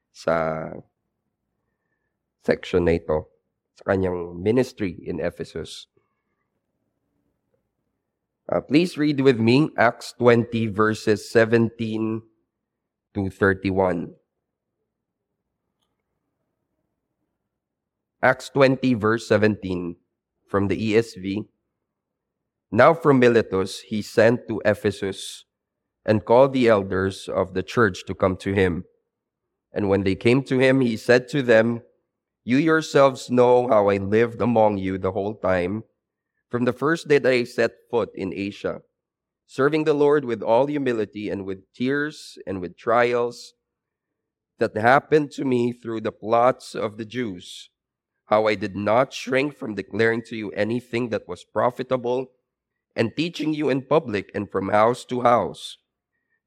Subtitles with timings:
[0.09, 0.73] sa
[2.41, 3.29] section na ito,
[3.77, 5.85] sa kanyang ministry in Ephesus.
[8.49, 12.25] Uh, please read with me Acts 20, verses 17
[13.13, 14.17] to 31.
[18.21, 19.95] Acts 20, verse 17
[20.47, 21.45] from the ESV.
[22.71, 25.45] Now from Miletus he sent to Ephesus
[26.03, 28.85] and called the elders of the church to come to him.
[29.71, 31.81] And when they came to him, he said to them,
[32.43, 35.83] You yourselves know how I lived among you the whole time
[36.49, 38.81] from the first day that I set foot in Asia,
[39.45, 43.53] serving the Lord with all humility and with tears and with trials
[44.57, 47.69] that happened to me through the plots of the Jews,
[48.27, 52.27] how I did not shrink from declaring to you anything that was profitable
[52.95, 55.77] and teaching you in public and from house to house,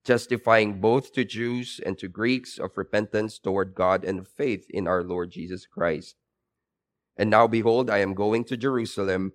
[0.04, 5.02] testifying both to Jews and to Greeks of repentance toward God and faith in our
[5.02, 6.16] Lord Jesus Christ.
[7.16, 9.32] And now, behold, I am going to Jerusalem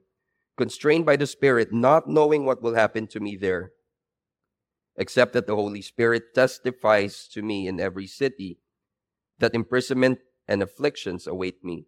[0.57, 3.71] constrained by the Spirit, not knowing what will happen to me there,
[4.95, 8.59] except that the Holy Spirit testifies to me in every city
[9.39, 11.87] that imprisonment and afflictions await me.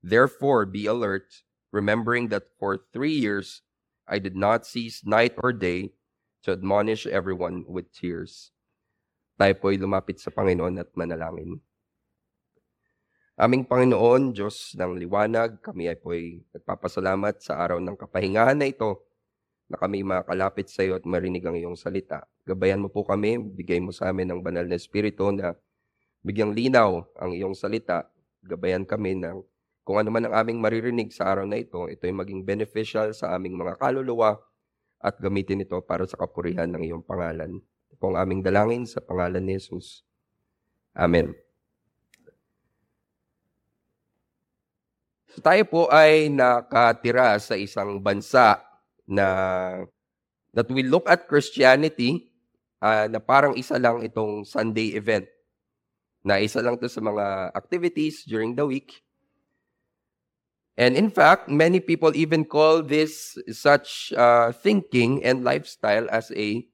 [0.00, 3.60] Therefore, be alert, remembering that for three years
[4.08, 5.92] I did not cease night or day
[6.42, 8.50] to admonish everyone with tears.
[9.36, 11.60] Tayo po'y lumapit sa Panginoon at manalangin.
[13.40, 19.00] Aming Panginoon, Diyos ng liwanag, kami ay po'y nagpapasalamat sa araw ng kapahingahan na ito
[19.70, 22.26] na kami makalapit sa iyo at marinig ang iyong salita.
[22.44, 25.56] Gabayan mo po kami, bigay mo sa amin ng banal na espiritu na
[26.20, 28.10] bigyang linaw ang iyong salita.
[28.44, 29.40] Gabayan kami ng
[29.84, 33.34] kung ano man ang aming maririnig sa araw na ito, ito ay maging beneficial sa
[33.34, 34.38] aming mga kaluluwa
[35.00, 37.58] at gamitin ito para sa kapurihan ng iyong pangalan.
[37.90, 40.04] Ito ang aming dalangin sa pangalan ni Jesus.
[40.92, 41.32] Amen.
[45.30, 48.58] So tayo po ay nakatira sa isang bansa
[49.06, 49.26] na
[50.50, 52.30] that we look at Christianity
[52.82, 55.26] uh, na parang isa lang itong Sunday event.
[56.20, 59.00] Na isa lang to sa mga activities during the week.
[60.80, 66.64] And in fact, many people even call this such uh, thinking and lifestyle as a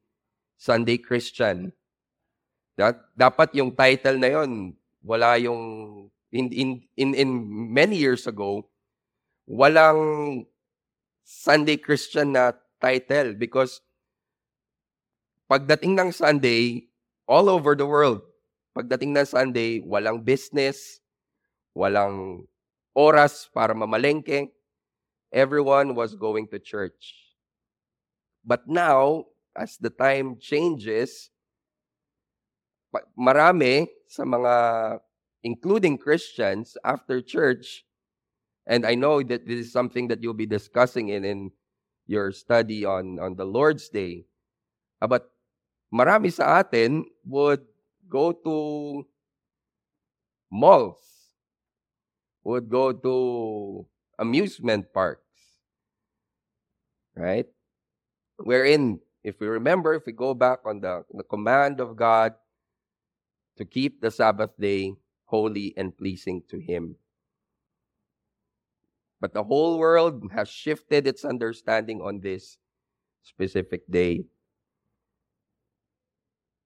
[0.54, 1.74] Sunday Christian.
[2.78, 8.70] That, dapat yung title na yon wala yung in, in, in, in many years ago,
[9.42, 10.46] walang
[11.26, 13.82] Sunday Christian na title because
[15.50, 16.86] pagdating ng Sunday,
[17.26, 18.22] all over the world,
[18.70, 21.02] pagdating ng Sunday, walang business,
[21.74, 22.46] walang
[22.96, 24.48] oras para mamalengke.
[25.28, 27.36] Everyone was going to church.
[28.40, 31.28] But now, as the time changes,
[33.18, 34.54] marami sa mga
[35.46, 37.86] including Christians, after church,
[38.66, 41.50] and I know that this is something that you'll be discussing in, in
[42.06, 44.26] your study on, on the Lord's Day.
[45.00, 45.30] Uh, but
[45.94, 47.62] marami sa atin would
[48.08, 49.06] go to
[50.50, 50.98] malls,
[52.46, 53.14] would go to
[54.22, 55.26] amusement parks.
[57.18, 57.50] Right?
[58.38, 62.34] Wherein, if we remember, if we go back on the, the command of God
[63.58, 64.94] to keep the Sabbath day
[65.24, 66.94] holy and pleasing to Him.
[69.18, 72.58] But the whole world has shifted its understanding on this
[73.24, 74.22] specific day.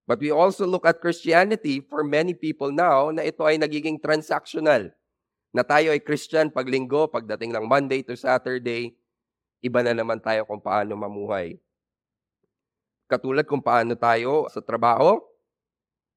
[0.07, 4.91] But we also look at Christianity for many people now na ito ay nagiging transactional.
[5.51, 8.95] Na tayo ay Christian pag linggo, pagdating ng Monday to Saturday,
[9.61, 11.59] iba na naman tayo kung paano mamuhay.
[13.11, 15.19] Katulad kung paano tayo sa trabaho,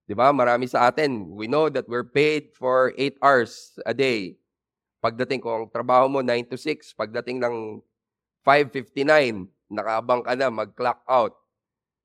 [0.05, 0.29] di ba?
[0.29, 4.37] Marami sa atin, we know that we're paid for 8 hours a day.
[5.01, 7.81] Pagdating ko ang trabaho mo 9 to 6, pagdating ng
[8.45, 11.33] 5:59, nakaabang ka na mag-clock out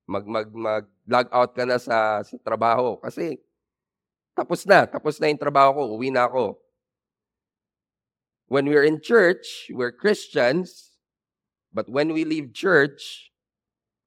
[0.09, 3.37] mag mag mag log out ka na sa sa trabaho kasi
[4.33, 6.55] tapos na, tapos na yung trabaho ko, uwi na ako.
[8.49, 10.97] When we're in church, we're Christians,
[11.73, 13.31] but when we leave church,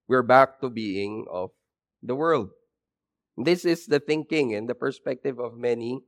[0.08, 1.52] we're back to being of
[2.02, 2.50] the world.
[3.38, 6.02] This is the thinking and the perspective of many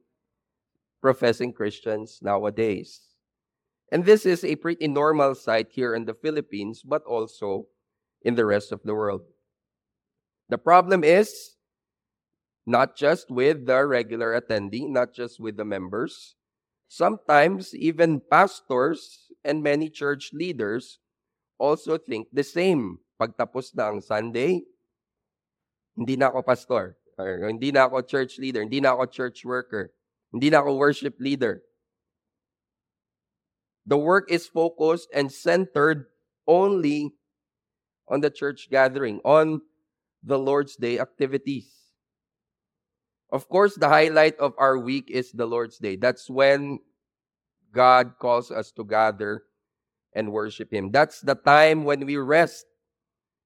[1.00, 3.02] professing Christians nowadays.
[3.92, 7.68] And this is a pretty normal sight here in the Philippines, but also
[8.24, 9.22] in the rest of the world.
[10.50, 11.56] The problem is
[12.66, 16.36] not just with the regular attendee, not just with the members.
[16.94, 21.02] Sometimes even pastors and many church leaders
[21.58, 23.02] also think the same.
[23.18, 24.62] Pagtapos na ang Sunday,
[25.98, 29.90] hindi na ako pastor, or hindi na ako church leader, hindi na ako church worker,
[30.30, 31.66] hindi na ako worship leader.
[33.90, 36.14] The work is focused and centered
[36.46, 37.18] only
[38.06, 39.66] on the church gathering, on
[40.22, 41.83] the Lord's Day activities.
[43.34, 45.96] Of course, the highlight of our week is the Lord's Day.
[45.96, 46.78] That's when
[47.74, 49.46] God calls us to gather
[50.14, 50.92] and worship Him.
[50.92, 52.68] That's the time when we rest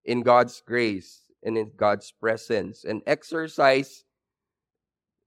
[0.03, 4.03] in God's grace and in God's presence and exercise.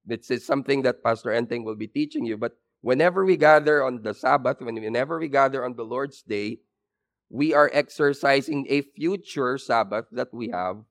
[0.05, 2.37] This is something that Pastor Enteng will be teaching you.
[2.37, 2.53] But
[2.83, 6.59] whenever we gather on the Sabbath, whenever we gather on the Lord's Day,
[7.31, 10.85] we are exercising a future Sabbath that we have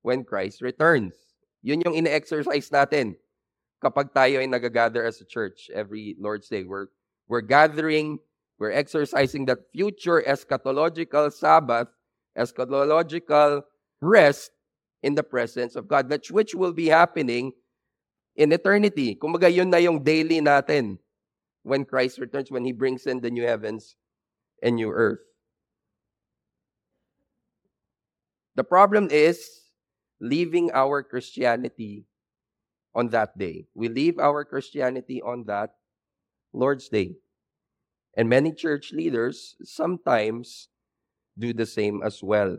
[0.00, 1.31] when Christ returns.
[1.62, 3.14] Yun yung ine-exercise natin
[3.82, 6.62] kapag tayo ay nagagather as a church every Lord's Day.
[6.62, 6.90] We're,
[7.26, 8.18] we're gathering,
[8.58, 11.88] we're exercising that future eschatological Sabbath,
[12.38, 13.62] eschatological
[14.02, 14.50] rest
[15.02, 17.52] in the presence of God, which, which will be happening
[18.36, 19.14] in eternity.
[19.14, 20.98] Kumaga yun na yung daily natin
[21.62, 23.94] when Christ returns, when He brings in the new heavens
[24.62, 25.20] and new earth.
[28.54, 29.61] The problem is,
[30.22, 32.06] leaving our Christianity
[32.94, 33.66] on that day.
[33.74, 35.74] We leave our Christianity on that
[36.54, 37.16] Lord's Day.
[38.16, 40.68] And many church leaders sometimes
[41.36, 42.58] do the same as well.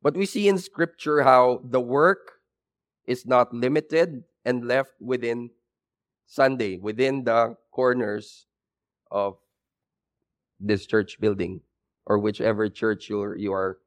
[0.00, 2.38] But we see in Scripture how the work
[3.06, 5.50] is not limited and left within
[6.26, 8.46] Sunday, within the corners
[9.10, 9.38] of
[10.60, 11.62] this church building
[12.06, 13.78] or whichever church you're, you are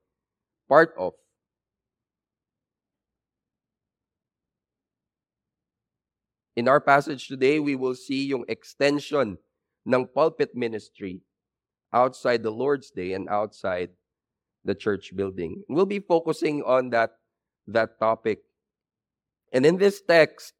[0.68, 1.14] part of.
[6.56, 9.38] In our passage today, we will see yung extension
[9.86, 11.22] ng pulpit ministry
[11.92, 13.90] outside the Lord's Day and outside
[14.64, 15.64] the church building.
[15.68, 17.18] We'll be focusing on that,
[17.68, 18.46] that topic.
[19.52, 20.54] And in this text,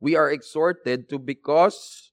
[0.00, 2.12] we are exhorted to because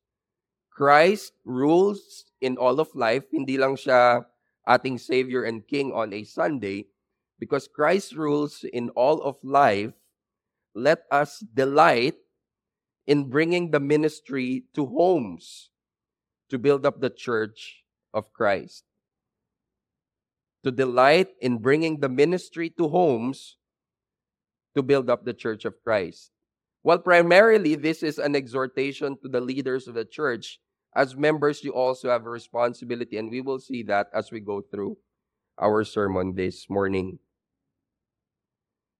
[0.72, 4.25] Christ rules in all of life, hindi lang siya
[4.68, 6.88] ating Savior and King on a Sunday,
[7.39, 9.94] because Christ rules in all of life,
[10.74, 12.15] let us delight
[13.08, 15.70] in bringing the ministry to homes
[16.50, 17.84] to build up the church
[18.14, 18.84] of Christ.
[20.64, 23.58] To delight in bringing the ministry to homes
[24.76, 26.32] to build up the church of Christ.
[26.84, 30.60] Well, primarily, this is an exhortation to the leaders of the church.
[30.96, 34.62] As members, you also have a responsibility, and we will see that as we go
[34.62, 34.98] through
[35.60, 37.20] our sermon this morning.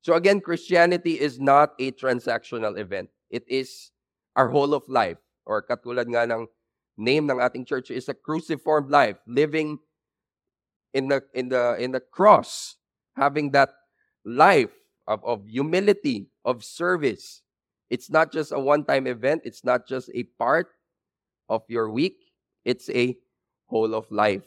[0.02, 3.92] So, again, Christianity is not a transactional event, it is
[4.36, 6.48] our whole of life, or katulad nga ng
[6.98, 9.80] name ng ating church is a cruciform life, living
[10.94, 12.76] in the in the in the cross,
[13.16, 13.70] having that
[14.24, 14.72] life
[15.08, 17.42] of, of humility, of service.
[17.90, 20.74] It's not just a one-time event, it's not just a part
[21.50, 22.34] of your week,
[22.66, 23.16] it's a
[23.68, 24.44] whole of life.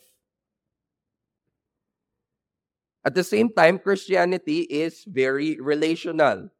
[3.04, 6.50] At the same time, Christianity is very relational.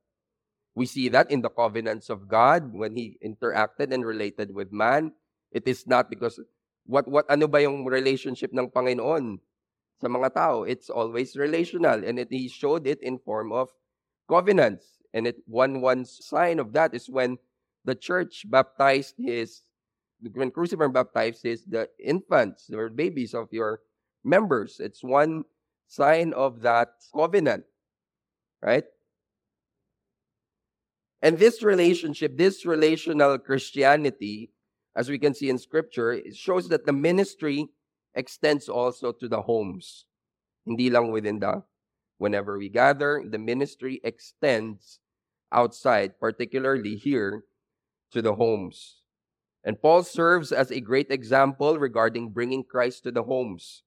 [0.79, 5.11] We see that in the covenants of God when He interacted and related with man.
[5.51, 6.39] It is not because
[6.87, 9.43] what what ano ba yung relationship ng Panginoon
[9.99, 10.63] sa mga tao?
[10.63, 13.75] It's always relational and it, he showed it in form of
[14.31, 15.03] covenants.
[15.11, 17.43] And it one one sign of that is when
[17.83, 19.67] the church baptized his
[20.23, 23.83] when crucified baptized his the infants or babies of your
[24.23, 24.79] members.
[24.79, 25.43] It's one
[25.91, 27.67] sign of that covenant.
[28.63, 28.87] Right?
[31.21, 34.51] And this relationship, this relational Christianity,
[34.95, 37.69] as we can see in scripture, shows that the ministry
[38.15, 40.07] extends also to the homes.
[40.65, 41.63] Hindi lang within the,
[42.19, 45.01] whenever we gather, the ministry extends
[45.51, 47.45] outside, particularly here,
[48.13, 49.03] to the homes.
[49.65, 53.83] And Paul serves as a great example regarding bringing Christ to the homes.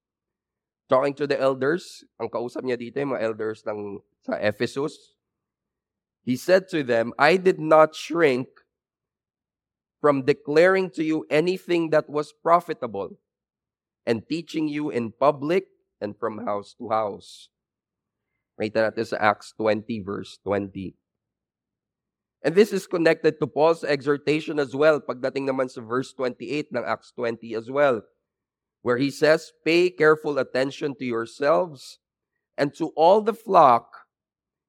[0.89, 5.15] Talking to the elders, ang kausap niya dito, mga elders ng, sa Ephesus,
[6.23, 8.47] he said to them, I did not shrink
[9.99, 13.17] from declaring to you anything that was profitable
[14.05, 15.65] and teaching you in public
[15.99, 17.49] and from house to house.
[18.57, 20.93] Right natin sa Acts 20 verse 20.
[22.41, 26.85] And this is connected to Paul's exhortation as well, pagdating naman sa verse 28 ng
[26.85, 28.01] Acts 20 as well,
[28.81, 32.01] where he says, Pay careful attention to yourselves
[32.57, 34.00] and to all the flock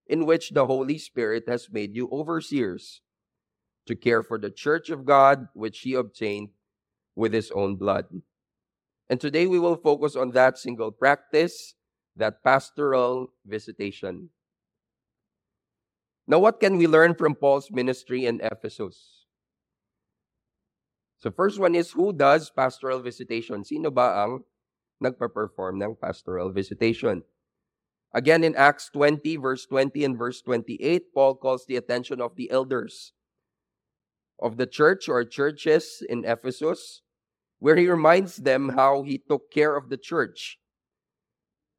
[0.07, 3.01] in which the Holy Spirit has made you overseers
[3.87, 6.51] to care for the church of God, which he obtained
[7.15, 8.07] with his own blood.
[9.09, 11.75] And today we will focus on that single practice,
[12.17, 14.31] that pastoral visitation.
[16.27, 19.27] Now, what can we learn from Paul's ministry in Ephesus?
[21.19, 23.65] So, first one is who does pastoral visitation?
[23.65, 24.43] Sino ba ang
[25.03, 27.23] nagpa-perform ng pastoral visitation?
[28.15, 32.51] Again, in Acts 20, verse 20 and verse 28, Paul calls the attention of the
[32.51, 33.13] elders
[34.41, 37.01] of the church or churches in Ephesus,
[37.59, 40.59] where he reminds them how he took care of the church.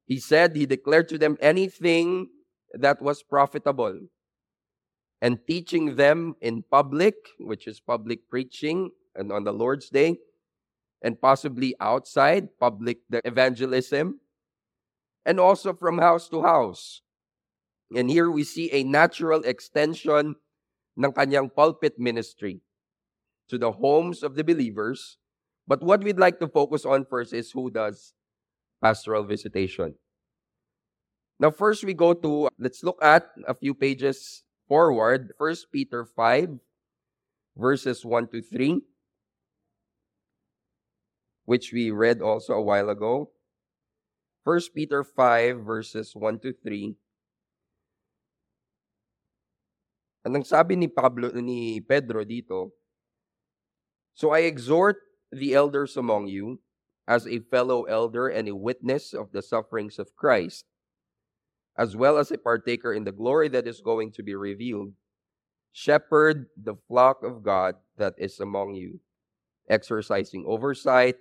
[0.05, 2.29] He said he declared to them anything
[2.73, 3.99] that was profitable
[5.21, 10.17] and teaching them in public, which is public preaching, and on the Lord's Day,
[11.01, 14.19] and possibly outside, public evangelism
[15.25, 17.01] and also from house to house.
[17.96, 20.36] And here we see a natural extension
[20.98, 22.62] ng kanyang pulpit ministry
[23.50, 25.18] to the homes of the believers.
[25.68, 28.13] But what we'd like to focus on first is who does
[28.82, 29.96] pastoral visitation.
[31.39, 35.34] Now, first we go to, let's look at a few pages forward.
[35.38, 36.60] First Peter 5,
[37.58, 38.82] verses 1 to 3,
[41.46, 43.32] which we read also a while ago.
[44.43, 46.95] 1 Peter 5 verses 1 to 3.
[50.27, 52.75] Anong sabi ni Pablo ni Pedro dito?
[54.15, 55.00] So I exhort
[55.31, 56.59] the elders among you
[57.07, 60.63] as a fellow elder and a witness of the sufferings of Christ,
[61.75, 64.93] as well as a partaker in the glory that is going to be revealed.
[65.71, 69.00] Shepherd the flock of God that is among you,
[69.67, 71.15] exercising oversight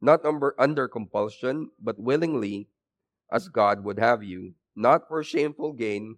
[0.00, 2.68] not under, under compulsion, but willingly,
[3.32, 6.16] as God would have you, not for shameful gain,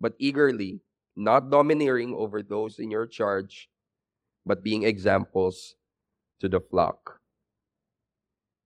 [0.00, 0.80] but eagerly,
[1.16, 3.68] not domineering over those in your charge,
[4.44, 5.76] but being examples
[6.40, 7.20] to the flock.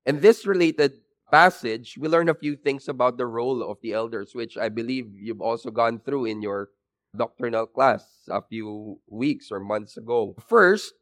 [0.07, 4.35] In this related passage, we learn a few things about the role of the elders,
[4.35, 6.71] which I believe you've also gone through in your
[7.17, 10.35] doctrinal class a few weeks or months ago.
[10.49, 10.95] First,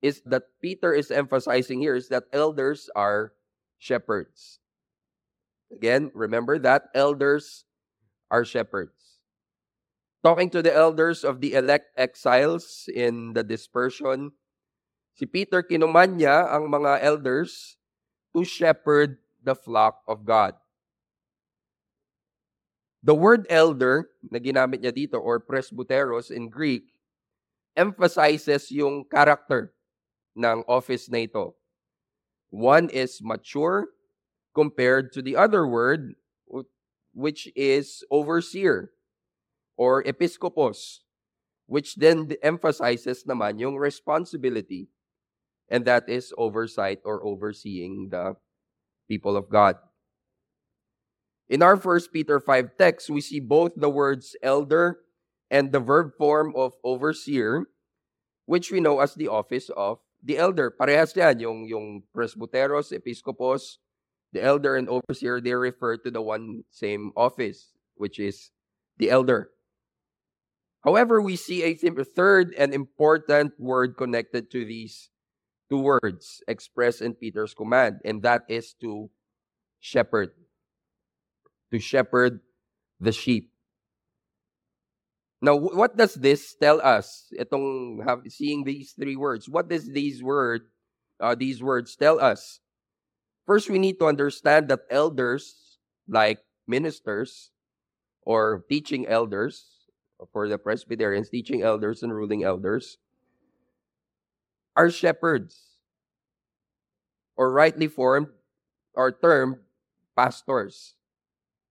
[0.00, 3.32] is that Peter is emphasizing here is that elders are
[3.78, 4.60] shepherds.
[5.70, 7.64] Again, remember that elders
[8.30, 9.20] are shepherds.
[10.24, 14.32] Talking to the elders of the elect exiles in the dispersion,
[15.16, 17.76] si Peter kinuman niya ang mga elders
[18.36, 20.56] to shepherd the flock of God.
[23.00, 26.92] The word elder na ginamit niya dito or presbyteros in Greek
[27.72, 29.72] emphasizes yung character
[30.36, 31.54] ng office na ito.
[32.50, 33.88] One is mature
[34.54, 36.14] compared to the other word,
[37.14, 38.90] which is overseer
[39.76, 41.02] or episkopos,
[41.66, 44.90] which then emphasizes naman yung responsibility,
[45.68, 48.34] and that is oversight or overseeing the
[49.08, 49.76] people of God.
[51.48, 55.02] In our First Peter 5 text, we see both the words elder
[55.50, 57.66] and the verb form of overseer,
[58.46, 63.78] which we know as the office of the elder, parehas yan, yung, yung presbyteros, episcopos,
[64.32, 68.50] the elder and overseer, they refer to the one same office, which is
[68.98, 69.50] the elder.
[70.84, 71.74] However, we see a
[72.04, 75.10] third and important word connected to these
[75.68, 79.10] two words expressed in Peter's command, and that is to
[79.78, 80.32] shepherd.
[81.72, 82.40] To shepherd
[82.98, 83.52] the sheep.
[85.42, 87.32] Now, what does this tell us?
[87.32, 90.68] Itong have, seeing these three words, what does these word,
[91.18, 92.60] uh, these words tell us?
[93.46, 97.50] First, we need to understand that elders, like ministers
[98.22, 99.64] or teaching elders,
[100.32, 102.98] for the Presbyterians, teaching elders and ruling elders,
[104.76, 105.80] are shepherds,
[107.36, 108.28] or rightly formed
[108.94, 109.56] or termed
[110.14, 110.94] pastors.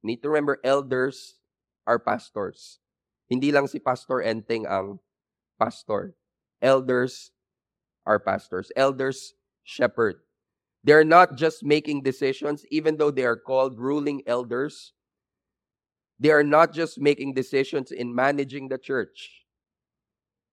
[0.01, 1.35] Need to remember, elders
[1.85, 2.79] are pastors.
[3.29, 4.97] Hindi lang si Pastor Enteng ang
[5.61, 6.17] pastor.
[6.61, 7.29] Elders
[8.05, 8.73] are pastors.
[8.75, 10.25] Elders shepherd.
[10.83, 14.93] They're not just making decisions, even though they are called ruling elders.
[16.19, 19.45] They are not just making decisions in managing the church.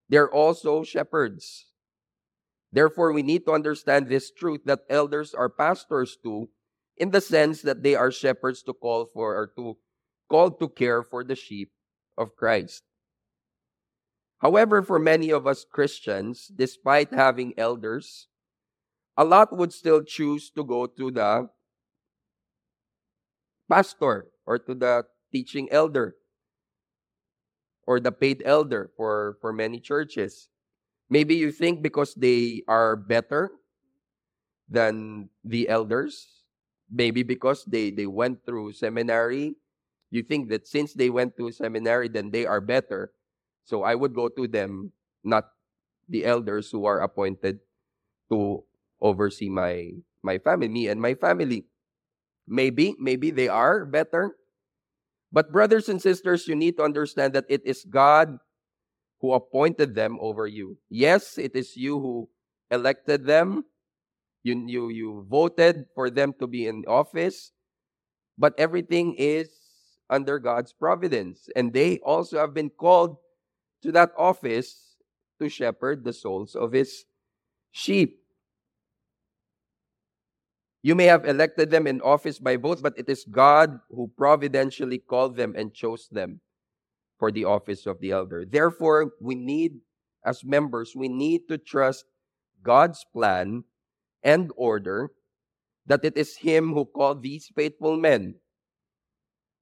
[0.09, 1.67] They're also shepherds.
[2.71, 6.51] Therefore, we need to understand this truth that elders are pastors too,
[6.99, 9.79] in the sense that they are shepherds to call for or to
[10.29, 11.71] called to care for the sheep
[12.17, 12.83] of Christ.
[14.39, 17.19] However, for many of us Christians, despite mm-hmm.
[17.19, 18.29] having elders,
[19.17, 21.49] a lot would still choose to go to the
[23.69, 26.17] pastor or to the teaching elder
[27.87, 30.49] or the paid elder for, for many churches.
[31.09, 33.51] Maybe you think because they are better
[34.69, 36.27] than the elders,
[36.91, 39.55] maybe because they, they went through seminary
[40.11, 43.13] you think that since they went to seminary, then they are better.
[43.65, 44.93] So I would go to them,
[45.25, 45.51] not
[46.09, 47.61] the elders who are appointed
[48.31, 48.63] to
[49.01, 51.67] oversee my my family, me and my family.
[52.47, 54.37] Maybe, maybe they are better.
[55.33, 58.39] But brothers and sisters, you need to understand that it is God
[59.21, 60.79] who appointed them over you.
[60.89, 62.29] Yes, it is you who
[62.71, 63.65] elected them.
[64.43, 67.53] You, you, you voted for them to be in office.
[68.39, 69.51] But everything is
[70.11, 71.49] under God's providence.
[71.57, 73.17] And they also have been called
[73.83, 74.97] to that office
[75.41, 77.05] to shepherd the souls of his
[77.73, 78.23] sheep.
[80.83, 84.99] You may have elected them in office by vote, but it is God who providentially
[84.99, 86.41] called them and chose them
[87.19, 88.45] for the office of the elder.
[88.45, 89.81] Therefore, we need,
[90.25, 92.05] as members, we need to trust
[92.63, 93.65] God's plan
[94.23, 95.11] and order
[95.87, 98.37] that it is Him who called these faithful men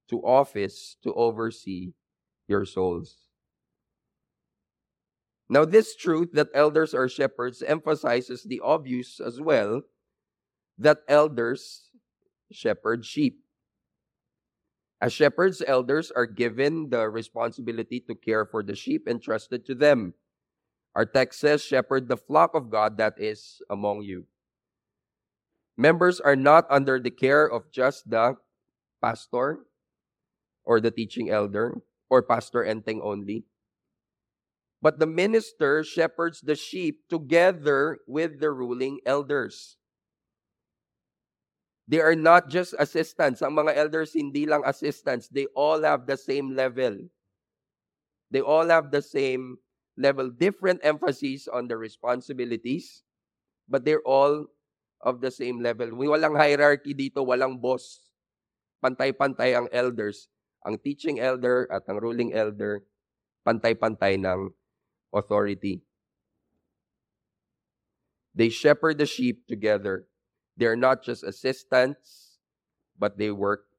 [0.09, 1.93] to office to oversee
[2.47, 3.17] your souls.
[5.49, 9.83] Now, this truth that elders are shepherds emphasizes the obvious as well
[10.77, 11.91] that elders
[12.51, 13.39] shepherd sheep.
[15.01, 20.13] As shepherds, elders are given the responsibility to care for the sheep entrusted to them.
[20.95, 24.25] Our text says, Shepherd the flock of God that is among you.
[25.77, 28.37] Members are not under the care of just the
[29.01, 29.67] pastor,
[30.65, 31.77] or the teaching elder
[32.09, 33.45] or pastor enteng only.
[34.81, 39.77] But the minister shepherds the sheep together with the ruling elders.
[41.87, 43.41] They are not just assistants.
[43.41, 45.29] Ang mga elders hindi lang assistants.
[45.29, 46.97] They all have the same level.
[48.33, 49.57] They all have the same
[49.97, 50.33] level.
[50.33, 53.05] Different emphasis on the responsibilities,
[53.69, 54.49] but they're all
[55.01, 55.93] of the same level.
[55.93, 58.01] Walang hierarchy dito, walang boss.
[58.81, 60.29] Pantay-pantay ang elders
[60.65, 62.83] ang teaching elder at ang ruling elder
[63.45, 64.49] pantay-pantay ng
[65.13, 65.85] authority.
[68.33, 70.09] They shepherd the sheep together.
[70.57, 72.41] They're not just assistants,
[72.97, 73.69] but they work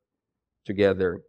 [0.64, 1.20] together.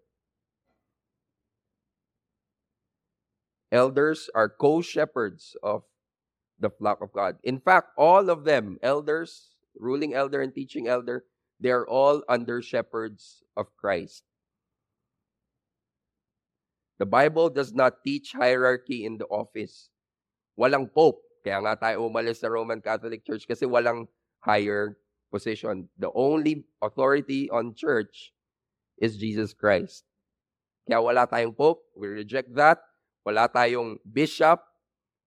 [3.71, 5.83] Elders are co shepherds of
[6.59, 7.35] the flock of God.
[7.43, 11.25] In fact, all of them, elders, ruling elder, and teaching elder,
[11.59, 14.23] they are all under shepherds of Christ.
[16.97, 19.89] The Bible does not teach hierarchy in the office.
[20.57, 21.21] Walang pope.
[21.45, 24.09] Kaya nga tayo umalis sa Roman Catholic Church kasi walang
[24.41, 24.97] higher
[25.29, 25.85] position.
[26.01, 28.33] The only authority on church
[28.97, 30.03] is Jesus Christ.
[30.89, 31.85] Kaya wala tayong pope.
[31.93, 32.81] We reject that.
[33.21, 34.65] Wala tayong bishop.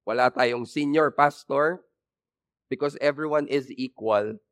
[0.03, 1.87] Wala tayong senior pastor.
[2.67, 4.43] Because everyone is equal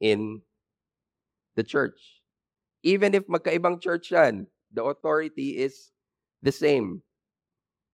[0.00, 0.40] in
[1.56, 2.22] the church.
[2.80, 5.90] Even if magkaibang church yan, the authority is
[6.42, 7.02] the same.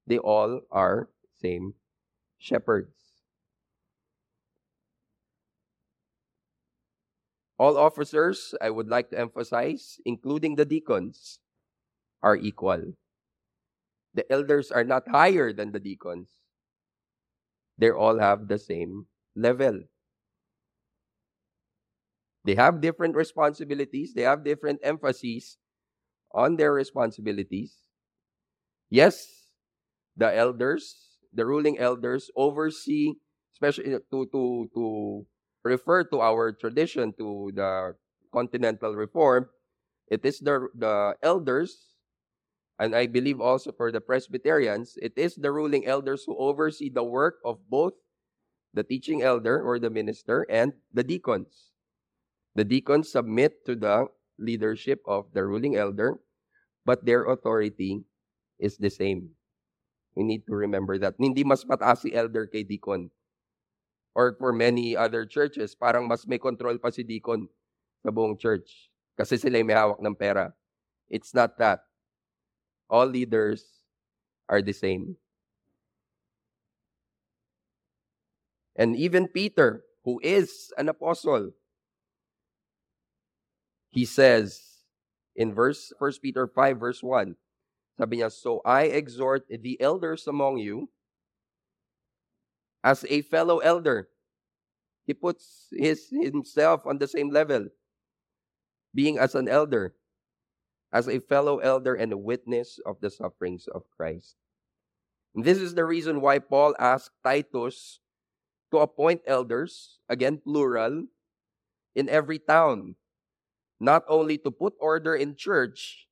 [0.07, 1.74] They all are same
[2.38, 2.94] shepherds.
[7.59, 11.38] All officers, I would like to emphasize, including the deacons,
[12.22, 12.94] are equal.
[14.14, 16.31] The elders are not higher than the deacons.
[17.76, 19.83] They all have the same level.
[22.44, 25.59] They have different responsibilities, they have different emphases
[26.33, 27.82] on their responsibilities.
[28.92, 29.48] Yes,
[30.16, 33.14] the elders, the ruling elders oversee,
[33.55, 34.85] especially eh, to to to
[35.64, 37.96] refer to our tradition to the
[38.33, 39.48] continental reform,
[40.09, 41.96] it is the the elders
[42.78, 47.05] and I believe also for the Presbyterians, it is the ruling elders who oversee the
[47.05, 47.94] work of both
[48.74, 51.72] the teaching elder or the minister and the deacons.
[52.55, 56.18] The deacons submit to the leadership of the ruling elder,
[56.85, 58.05] but their authority
[58.62, 59.35] is the same.
[60.14, 61.18] We need to remember that.
[61.18, 63.11] Hindi mas mataas si elder kay deacon.
[64.14, 67.51] Or for many other churches, parang mas may control pa si deacon
[68.07, 68.92] sa buong church.
[69.18, 70.55] Kasi sila may hawak ng pera.
[71.11, 71.83] It's not that.
[72.87, 73.83] All leaders
[74.48, 75.16] are the same.
[78.77, 81.53] And even Peter, who is an apostle,
[83.92, 84.85] he says
[85.37, 87.37] in verse 1 Peter 5 verse 1,
[87.98, 90.88] sabi niya, So I exhort the elders among you
[92.83, 94.09] as a fellow elder.
[95.05, 97.68] He puts his himself on the same level,
[98.94, 99.94] being as an elder,
[100.92, 104.37] as a fellow elder and a witness of the sufferings of Christ.
[105.35, 107.98] And this is the reason why Paul asked Titus
[108.70, 111.07] to appoint elders, again plural,
[111.94, 112.94] in every town,
[113.81, 116.07] not only to put order in church,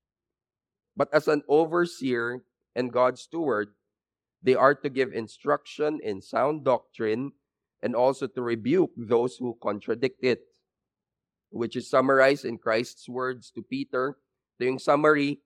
[1.01, 2.45] but as an overseer
[2.77, 3.73] and God's steward,
[4.45, 7.33] they are to give instruction in sound doctrine
[7.81, 10.45] and also to rebuke those who contradict it,
[11.49, 14.21] which is summarized in Christ's words to Peter.
[14.61, 15.41] Ito yung summary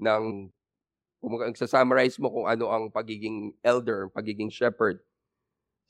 [0.00, 0.48] ng,
[1.20, 5.04] kung summarize mo kung ano ang pagiging elder, pagiging shepherd.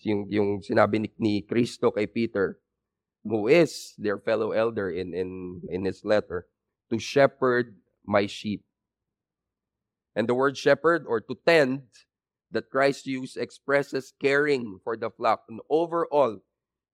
[0.03, 2.59] Yung, yung sinabi ni, ni Kristo kay Peter,
[3.23, 6.51] who is their fellow elder in, in, in his letter,
[6.91, 8.67] to shepherd my sheep.
[10.15, 11.83] And the word shepherd or to tend
[12.51, 16.39] that Christ used expresses caring for the flock, and overall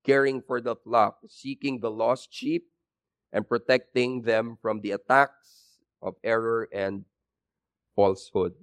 [0.04, 2.64] caring for the flock, seeking the lost sheep
[3.32, 7.04] and protecting them from the attacks of error and
[7.94, 8.54] falsehood.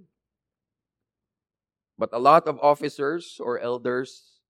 [1.98, 4.42] But a lot of officers or elders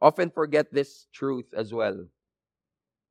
[0.00, 2.06] often forget this truth as well.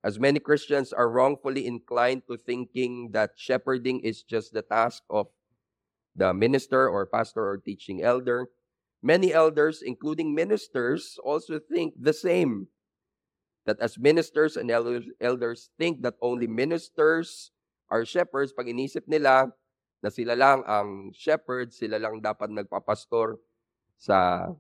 [0.04, 5.28] As many Christians are wrongfully inclined to thinking that shepherding is just the task of
[6.16, 8.50] the minister or pastor or teaching elder.
[9.04, 12.72] Many elders, including ministers, also think the same.
[13.66, 17.52] That as ministers and elders, think that only ministers
[17.92, 19.52] are shepherds, pag inisip nila
[20.04, 23.40] na sila lang ang shepherds, sila lang dapat nagpapastor
[23.96, 24.52] sa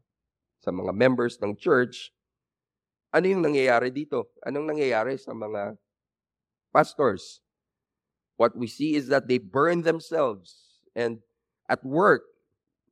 [0.63, 2.15] sa mga members ng church,
[3.11, 4.31] ano yung nangyayari dito?
[4.47, 5.75] Anong nangyayari sa mga
[6.71, 7.43] pastors?
[8.39, 11.19] What we see is that they burn themselves and
[11.69, 12.23] at work,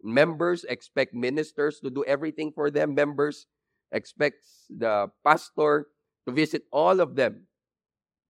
[0.04, 2.96] members expect ministers to do everything for them.
[2.96, 3.48] Members
[3.92, 5.88] expect the pastor
[6.28, 7.48] to visit all of them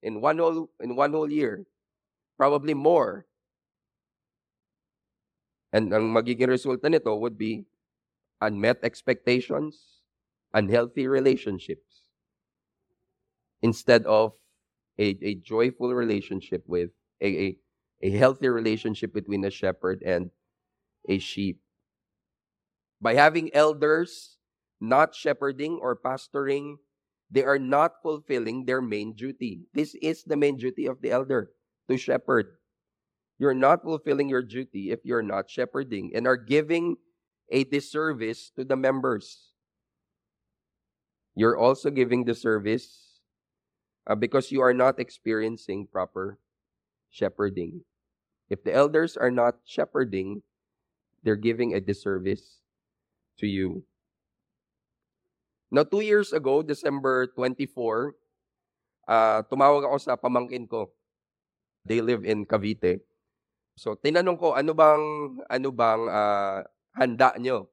[0.02, 1.64] in one whole in one whole year,
[2.36, 3.26] probably more.
[5.72, 7.64] And ang magiging resulta nito would be
[8.42, 10.04] unmet expectations,
[10.52, 12.12] unhealthy relationships,
[13.62, 14.36] instead of
[14.98, 16.90] a, a joyful relationship with
[17.22, 17.46] a, a,
[18.02, 20.30] a healthy relationship between a shepherd and
[21.08, 21.60] a sheep.
[23.00, 24.36] By having elders
[24.80, 26.76] not shepherding or pastoring,
[27.30, 29.62] they are not fulfilling their main duty.
[29.72, 31.50] This is the main duty of the elder
[31.88, 32.58] to shepherd.
[33.38, 36.96] You're not fulfilling your duty if you're not shepherding and are giving
[37.50, 39.52] a disservice to the members.
[41.34, 43.20] You're also giving the service
[44.06, 46.38] uh, because you are not experiencing proper
[47.10, 47.82] shepherding.
[48.50, 50.42] If the elders are not shepherding,
[51.22, 52.62] they're giving a disservice
[53.38, 53.84] to you.
[55.72, 58.12] Now, two years ago, December 24,
[59.08, 60.92] uh, tumawag ako sa pamangkin ko.
[61.88, 63.00] They live in Cavite.
[63.80, 65.04] So, tinanong ko, ano bang,
[65.48, 66.60] ano bang uh,
[66.92, 67.72] handa nyo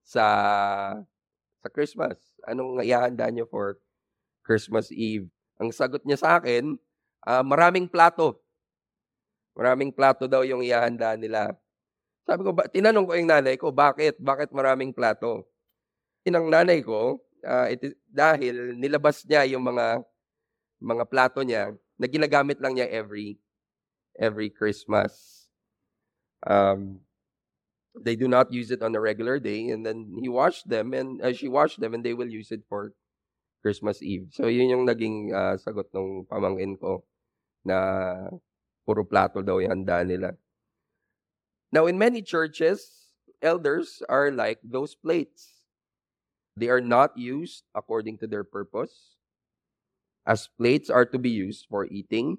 [0.00, 0.24] sa
[1.60, 2.16] sa Christmas?
[2.48, 3.76] Anong ihahanda nyo for
[4.40, 5.28] Christmas Eve?
[5.60, 6.80] Ang sagot niya sa akin,
[7.28, 8.40] uh, maraming plato.
[9.56, 11.56] Maraming plato daw yung ihahanda nila.
[12.28, 14.20] Sabi ko, ba, tinanong ko yung nanay ko, bakit?
[14.20, 15.48] Bakit maraming plato?
[16.28, 20.04] Inang nanay ko, uh, it dahil nilabas niya yung mga
[20.82, 23.40] mga plato niya na ginagamit lang niya every
[24.20, 25.46] every Christmas.
[26.44, 27.00] Um,
[27.96, 31.22] they do not use it on a regular day, and then he washed them, and
[31.24, 32.92] uh, she washed them, and they will use it for
[33.64, 34.28] Christmas Eve.
[34.36, 37.02] So, yun yung naging uh, sagot ng pamangkin ko
[37.64, 37.78] na
[38.86, 40.38] puro plato daw yung handa nila.
[41.74, 43.10] Now, in many churches,
[43.42, 45.66] elders are like those plates.
[46.56, 49.18] They are not used according to their purpose.
[50.24, 52.38] As plates are to be used for eating,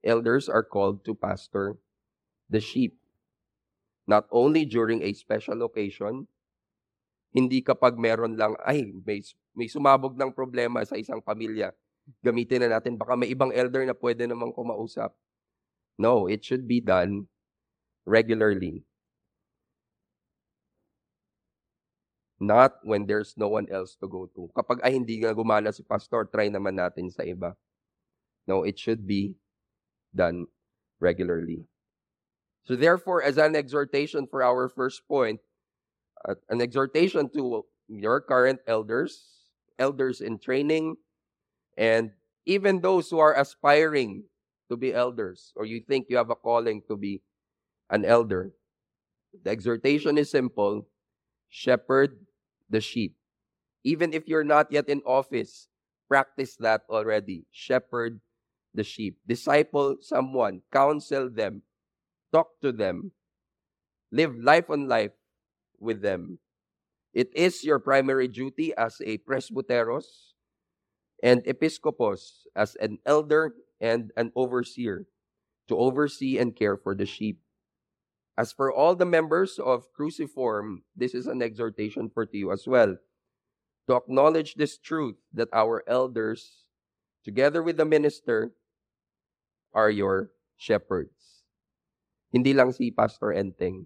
[0.00, 1.76] elders are called to pastor
[2.48, 2.96] the sheep.
[4.06, 6.26] Not only during a special occasion,
[7.30, 9.22] hindi kapag meron lang, ay, may,
[9.54, 11.72] may sumabog ng problema sa isang pamilya.
[12.20, 12.98] Gamitin na natin.
[12.98, 15.14] Baka may ibang elder na pwede namang kumausap.
[15.98, 17.28] No, it should be done
[18.06, 18.84] regularly.
[22.40, 24.50] Not when there's no one else to go to.
[24.56, 27.54] Kapag ay hindi nga gumana si pastor, try naman natin sa iba.
[28.50, 29.38] No, it should be
[30.10, 30.50] done
[30.98, 31.62] regularly.
[32.66, 35.38] So therefore, as an exhortation for our first point,
[36.26, 39.22] uh, an exhortation to your current elders,
[39.78, 40.96] elders in training,
[41.76, 42.10] and
[42.46, 44.26] even those who are aspiring
[44.70, 47.22] to be elders, or you think you have a calling to be
[47.90, 48.52] an elder.
[49.44, 50.86] The exhortation is simple
[51.48, 52.26] shepherd
[52.70, 53.16] the sheep.
[53.84, 55.68] Even if you're not yet in office,
[56.08, 57.44] practice that already.
[57.50, 58.20] Shepherd
[58.74, 59.18] the sheep.
[59.26, 61.62] Disciple someone, counsel them,
[62.32, 63.12] talk to them,
[64.10, 65.12] live life on life
[65.78, 66.38] with them.
[67.12, 70.32] It is your primary duty as a presbyteros
[71.22, 75.10] and episcopos, as an elder and an overseer,
[75.66, 77.42] to oversee and care for the sheep.
[78.38, 82.96] As for all the members of Cruciform, this is an exhortation for you as well.
[83.90, 86.64] To acknowledge this truth that our elders,
[87.26, 88.54] together with the minister,
[89.74, 91.42] are your shepherds.
[92.30, 93.84] Hindi lang si Pastor Enteng,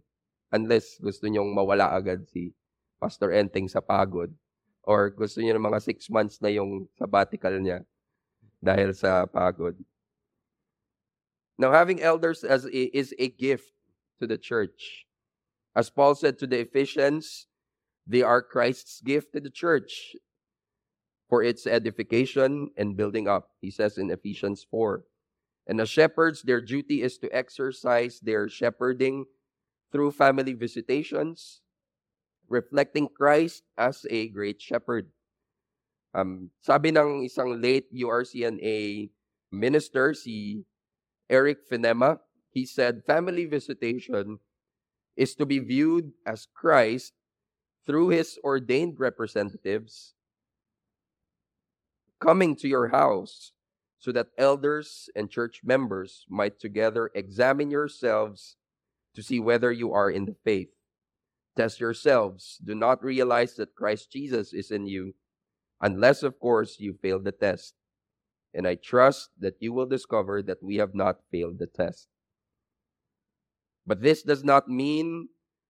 [0.53, 2.53] unless gusto nyong mawala agad si
[3.01, 4.31] Pastor Enteng sa pagod
[4.87, 7.83] or gusto niyo ng mga six months na yung sabbatical niya
[8.65, 9.77] dahil sa pagod.
[11.59, 13.73] Now, having elders as a, is a gift
[14.21, 15.07] to the church.
[15.75, 17.47] As Paul said to the Ephesians,
[18.07, 20.17] they are Christ's gift to the church
[21.29, 23.51] for its edification and building up.
[23.61, 25.05] He says in Ephesians 4.
[25.67, 29.27] And as shepherds, their duty is to exercise their shepherding
[29.91, 31.61] through family visitations,
[32.49, 35.11] reflecting Christ as a great shepherd.
[36.17, 39.13] Um, sabi ng isang late URCNA
[39.53, 40.65] minister, si
[41.29, 44.41] Eric Finema, he said, family visitation
[45.13, 47.13] is to be viewed as Christ
[47.85, 50.17] through his ordained representatives
[52.17, 53.53] coming to your house
[53.99, 58.57] so that elders and church members might together examine yourselves
[59.15, 60.73] to see whether you are in the faith.
[61.57, 62.57] Test yourselves.
[62.65, 65.13] Do not realize that Christ Jesus is in you,
[65.81, 67.75] unless, of course, you fail the test.
[68.55, 72.09] And I trust that you will discover that we have not failed the test.
[73.87, 75.29] But this does not mean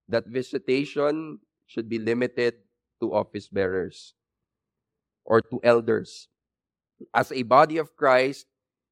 [0.08, 2.54] that visitation should be limited
[3.00, 4.14] to office bearers
[5.24, 6.28] or to elders.
[7.12, 8.46] As a body of Christ,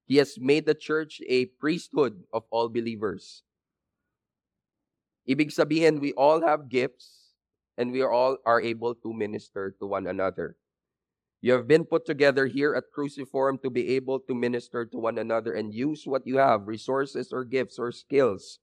[0.07, 3.43] He has made the church a priesthood of all believers.
[5.25, 7.33] Ibig sabihin, we all have gifts
[7.79, 10.57] and we all are able to minister to one another.
[11.45, 15.19] You have been put together here at Cruciform to be able to minister to one
[15.19, 18.61] another and use what you have, resources or gifts or skills.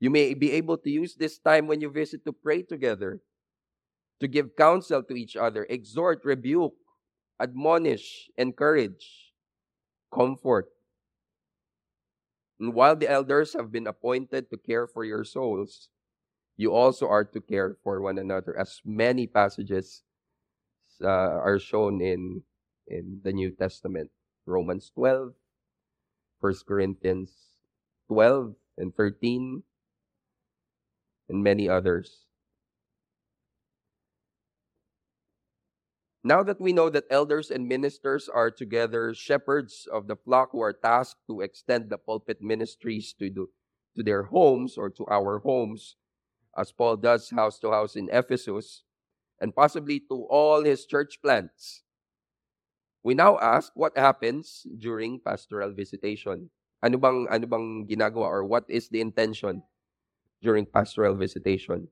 [0.00, 3.20] You may be able to use this time when you visit to pray together,
[4.18, 6.74] to give counsel to each other, exhort, rebuke,
[7.38, 9.30] admonish, encourage,
[10.12, 10.66] comfort.
[12.58, 15.88] And while the elders have been appointed to care for your souls,
[16.56, 20.02] you also are to care for one another, as many passages
[21.02, 22.42] uh, are shown in,
[22.86, 24.10] in the New Testament.
[24.46, 25.32] Romans 12,
[26.40, 27.32] 1 Corinthians
[28.08, 29.62] 12 and 13,
[31.28, 32.26] and many others.
[36.26, 40.60] Now that we know that elders and ministers are together shepherds of the flock who
[40.60, 43.48] are tasked to extend the pulpit ministries to, do,
[43.94, 45.94] to their homes or to our homes,
[46.58, 48.82] as Paul does house to house in Ephesus,
[49.40, 51.82] and possibly to all his church plants,
[53.02, 56.50] we now ask what happens during pastoral visitation.
[56.82, 59.62] Ano bang, ano bang ginagawa or what is the intention
[60.42, 61.88] during pastoral visitation?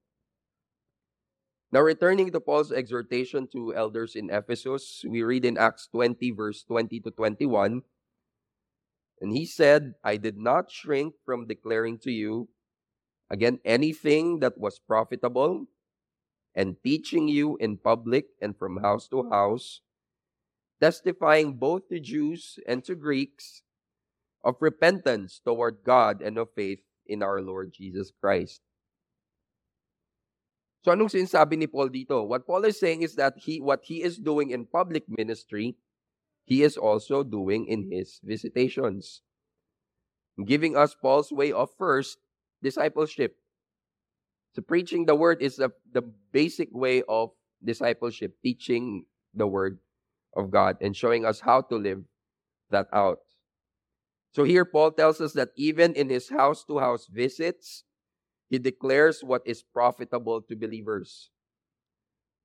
[1.75, 6.63] Now, returning to Paul's exhortation to elders in Ephesus, we read in Acts 20, verse
[6.63, 7.83] 20 to 21.
[9.21, 12.49] And he said, I did not shrink from declaring to you,
[13.29, 15.67] again, anything that was profitable,
[16.55, 19.81] and teaching you in public and from house to house,
[20.81, 23.63] testifying both to Jews and to Greeks
[24.45, 28.61] of repentance toward God and of faith in our Lord Jesus Christ.
[30.85, 32.29] So anong sinasabi ni Paul dito?
[32.29, 35.81] What Paul is saying is that he what he is doing in public ministry,
[36.45, 39.25] he is also doing in his visitations.
[40.37, 42.21] Giving us Paul's way of first
[42.61, 43.41] discipleship.
[44.55, 47.31] So preaching the word is the, the basic way of
[47.63, 49.79] discipleship, teaching the word
[50.37, 52.03] of God and showing us how to live
[52.71, 53.19] that out.
[54.33, 57.85] So here Paul tells us that even in his house to house visits,
[58.51, 61.31] he declares what is profitable to believers.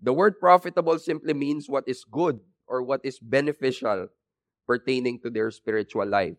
[0.02, 4.08] The word profitable simply means what is good or what is beneficial
[4.66, 6.38] pertaining to their spiritual life.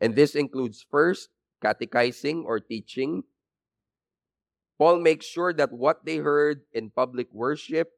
[0.00, 1.28] And this includes first,
[1.60, 3.24] catechizing or teaching.
[4.82, 7.94] Paul makes sure that what they heard in public worship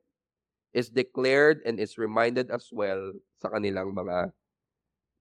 [0.77, 4.37] is declared and is reminded as well sa kanilang mga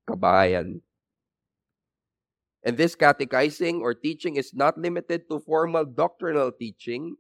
[0.04, 0.84] kabayan.
[2.68, 7.16] And this catechizing or teaching is not limited to formal doctrinal teaching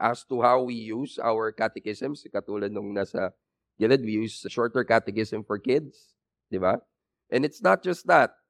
[0.00, 2.24] as to how we use our catechisms.
[2.32, 3.36] Katulad nung nasa
[3.76, 6.16] gilid, we use shorter catechism for kids.
[6.48, 6.80] Di ba?
[7.28, 8.40] And it's not just that.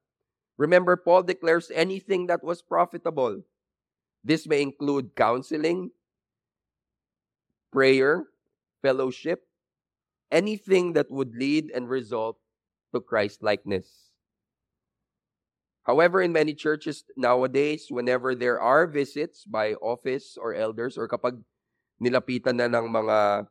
[0.54, 3.42] Remember, Paul declares anything that was profitable.
[4.22, 5.90] This may include counseling,
[7.74, 8.30] prayer,
[8.80, 9.42] fellowship,
[10.30, 12.38] anything that would lead and result
[12.94, 14.12] to Christ likeness.
[15.82, 21.42] However, in many churches nowadays, whenever there are visits by office or elders or kapag
[21.98, 23.50] nilapitan na ng mga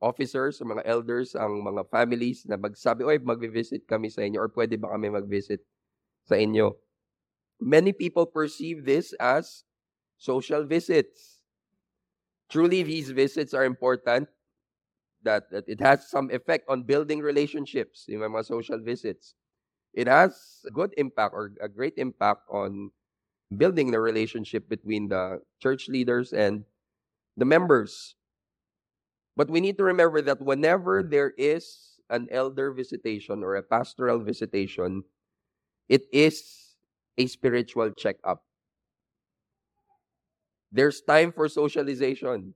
[0.00, 4.48] officers or mga elders ang mga families na magsabi, oy, magvi-visit kami sa inyo or
[4.48, 5.60] pwede ba kami mag-visit
[6.24, 6.72] sa inyo?
[7.60, 9.64] Many people perceive this as
[10.18, 11.40] social visits.
[12.50, 14.28] Truly, these visits are important
[15.22, 19.34] that, that it has some effect on building relationships, yung mga social visits
[19.94, 22.92] it has a good impact or a great impact on
[23.56, 26.64] building the relationship between the church leaders and
[27.36, 28.16] the members.
[29.36, 34.18] But we need to remember that whenever there is an elder visitation or a pastoral
[34.18, 35.04] visitation,
[35.88, 36.76] it is
[37.18, 38.44] a spiritual checkup.
[40.72, 42.54] There's time for socialization.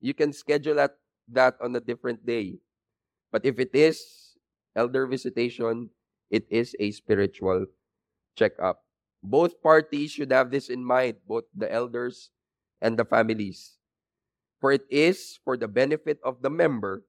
[0.00, 0.96] You can schedule that,
[1.28, 2.58] that on a different day.
[3.32, 4.36] But if it is
[4.76, 5.90] elder visitation,
[6.30, 7.66] it is a spiritual
[8.36, 8.84] checkup.
[9.22, 12.30] Both parties should have this in mind, both the elders
[12.80, 13.78] and the families.
[14.60, 17.04] For it is for the benefit of the member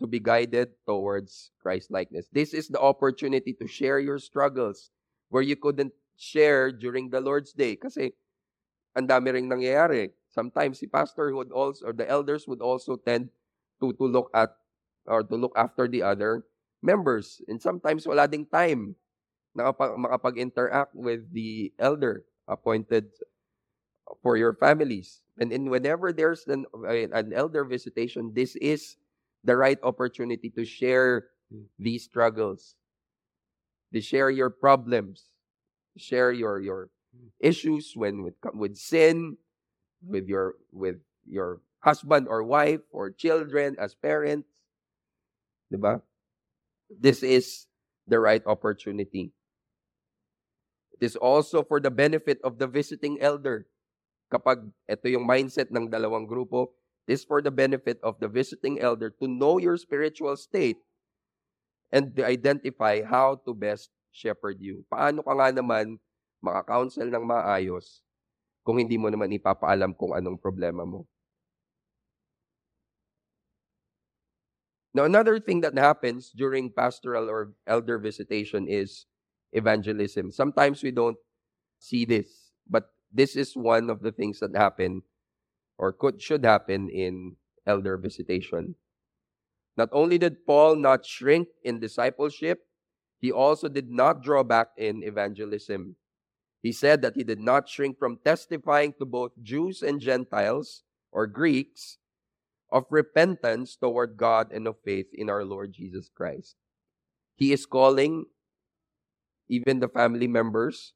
[0.00, 2.26] to be guided towards Christ likeness.
[2.32, 4.90] This is the opportunity to share your struggles
[5.28, 7.76] where you couldn't share during the Lord's Day.
[7.76, 8.12] Kasi
[8.96, 10.12] ang dami ring nangyayari.
[10.28, 13.28] Sometimes the pastor would also, or the elders would also tend
[13.80, 14.56] to, to look at
[15.06, 16.44] or to look after the other
[16.82, 17.42] members.
[17.48, 18.96] And sometimes wala ding time
[19.54, 23.12] na makapag-interact with the elder appointed
[24.22, 25.20] for your families.
[25.38, 28.96] And in whenever there's an, an elder visitation, this is
[29.44, 31.32] the right opportunity to share
[31.78, 32.76] these struggles,
[33.92, 35.32] to share your problems,
[35.96, 36.88] share your your
[37.40, 39.36] issues when with with sin,
[40.04, 44.48] with your with your husband or wife or children as parents,
[45.72, 46.00] diba?
[47.00, 47.66] this is
[48.06, 49.32] the right opportunity.
[51.00, 53.66] It is also for the benefit of the visiting elder.
[54.30, 56.72] Kapag ito yung mindset ng dalawang grupo,
[57.08, 60.80] it is for the benefit of the visiting elder to know your spiritual state
[61.92, 64.84] and to identify how to best shepherd you.
[64.88, 66.00] Paano ka nga naman
[66.42, 68.02] maka-counsel ng maayos
[68.66, 71.06] kung hindi mo naman ipapaalam kung anong problema mo?
[74.92, 79.06] Now, another thing that happens during pastoral or elder visitation is
[79.52, 80.30] evangelism.
[80.30, 81.16] Sometimes we don't
[81.78, 85.02] see this, but this is one of the things that happen
[85.78, 87.36] or could should happen in
[87.66, 88.76] elder visitation.
[89.76, 92.68] Not only did Paul not shrink in discipleship,
[93.18, 95.96] he also did not draw back in evangelism.
[96.62, 101.26] He said that he did not shrink from testifying to both Jews and Gentiles or
[101.26, 101.98] Greeks
[102.70, 106.54] of repentance toward God and of faith in our Lord Jesus Christ.
[107.34, 108.26] He is calling
[109.48, 110.94] even the family members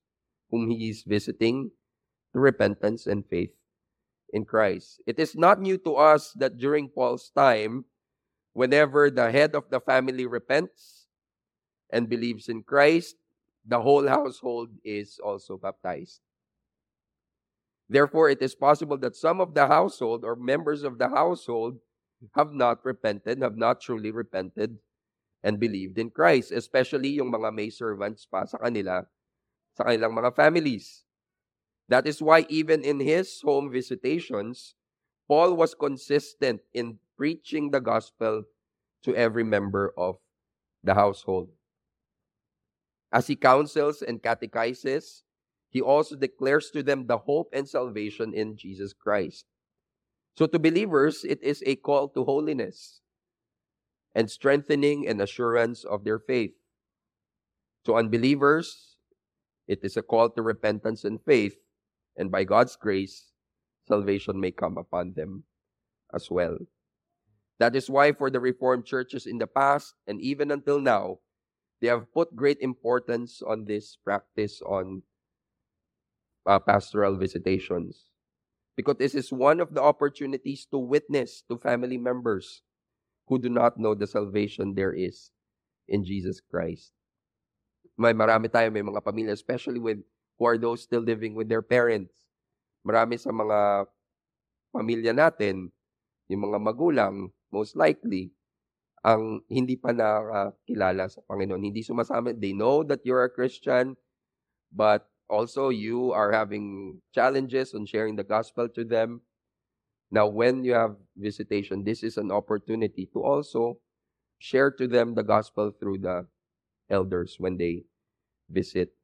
[0.50, 1.72] whom he is visiting
[2.32, 3.50] to repentance and faith
[4.32, 5.02] in Christ.
[5.06, 7.84] It is not new to us that during Paul's time,
[8.52, 11.06] whenever the head of the family repents
[11.90, 13.16] and believes in Christ,
[13.66, 16.20] the whole household is also baptized.
[17.88, 21.78] Therefore, it is possible that some of the household or members of the household
[22.34, 24.78] have not repented, have not truly repented,
[25.42, 29.06] and believed in Christ, especially yung mga may servants pa sa kanila,
[29.78, 31.06] sa kanilang mga families.
[31.86, 34.74] That is why even in his home visitations,
[35.30, 38.42] Paul was consistent in preaching the gospel
[39.06, 40.18] to every member of
[40.82, 41.54] the household.
[43.12, 45.22] As he counsels and catechizes,
[45.70, 49.46] he also declares to them the hope and salvation in Jesus Christ.
[50.36, 53.00] So, to believers, it is a call to holiness
[54.14, 56.52] and strengthening and assurance of their faith.
[57.84, 58.96] To unbelievers,
[59.68, 61.56] it is a call to repentance and faith,
[62.16, 63.32] and by God's grace,
[63.86, 65.44] salvation may come upon them
[66.12, 66.58] as well.
[67.58, 71.18] That is why, for the Reformed churches in the past and even until now,
[71.80, 75.02] they have put great importance on this practice on
[76.46, 78.08] uh, pastoral visitations.
[78.76, 82.62] Because this is one of the opportunities to witness to family members
[83.26, 85.32] who do not know the salvation there is
[85.88, 86.92] in Jesus Christ.
[87.96, 90.04] May marami tayo, may mga pamilya, especially with
[90.36, 92.12] who are those still living with their parents.
[92.84, 93.88] Marami sa mga
[94.76, 95.72] pamilya natin,
[96.28, 98.35] yung mga magulang, most likely,
[99.04, 101.62] ang hindi pa nakakilala sa Panginoon.
[101.62, 102.32] Hindi sumasama.
[102.32, 103.96] They know that you're a Christian,
[104.72, 109.22] but also you are having challenges on sharing the gospel to them.
[110.10, 113.82] Now, when you have visitation, this is an opportunity to also
[114.38, 116.26] share to them the gospel through the
[116.90, 117.84] elders when they
[118.46, 118.94] visit.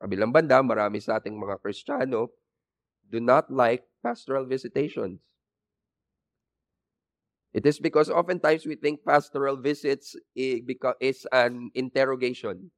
[0.00, 2.32] Kabilang banda, marami sa ating mga Kristiyano
[3.08, 5.20] do not like pastoral visitations.
[7.56, 12.68] It is because oftentimes we think pastoral visits is an interrogation.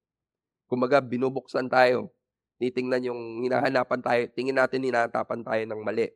[0.71, 2.15] Kumaga, binubuksan tayo.
[2.63, 6.15] Titingnan yung hinahanapan tayo, tingin natin hinahanapan tayo ng mali.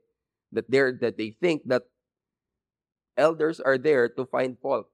[0.54, 1.82] That, they're, that they think that
[3.18, 4.86] elders are there to find fault.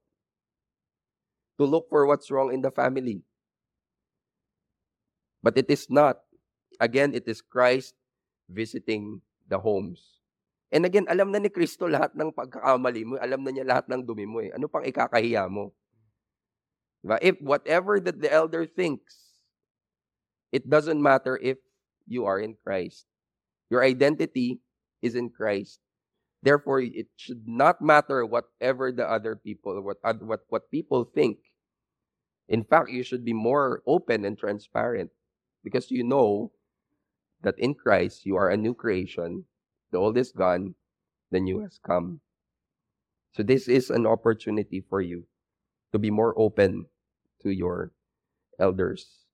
[1.61, 3.21] To look for what's wrong in the family.
[5.45, 6.25] But it is not.
[6.81, 7.93] Again, it is Christ
[8.49, 10.18] visiting the homes.
[10.69, 13.13] And again, alam na ni Kristo lahat ng pagkakamali mo.
[13.17, 14.53] Alam na niya lahat ng dumi mo eh.
[14.53, 15.73] Ano pang ikakahiya mo?
[17.01, 17.17] Diba?
[17.25, 19.41] If whatever that the elder thinks,
[20.53, 21.57] it doesn't matter if
[22.05, 23.09] you are in Christ.
[23.69, 24.61] Your identity
[25.01, 25.81] is in Christ.
[26.41, 31.37] Therefore, it should not matter whatever the other people, what, what, what people think.
[32.47, 35.11] In fact, you should be more open and transparent
[35.63, 36.51] because you know
[37.41, 39.45] that in Christ you are a new creation
[39.91, 40.75] the old is gone,
[41.31, 42.21] the new has come.
[43.33, 45.25] So this is an opportunity for you
[45.91, 46.85] to be more open
[47.41, 47.91] to your
[48.59, 49.25] elders.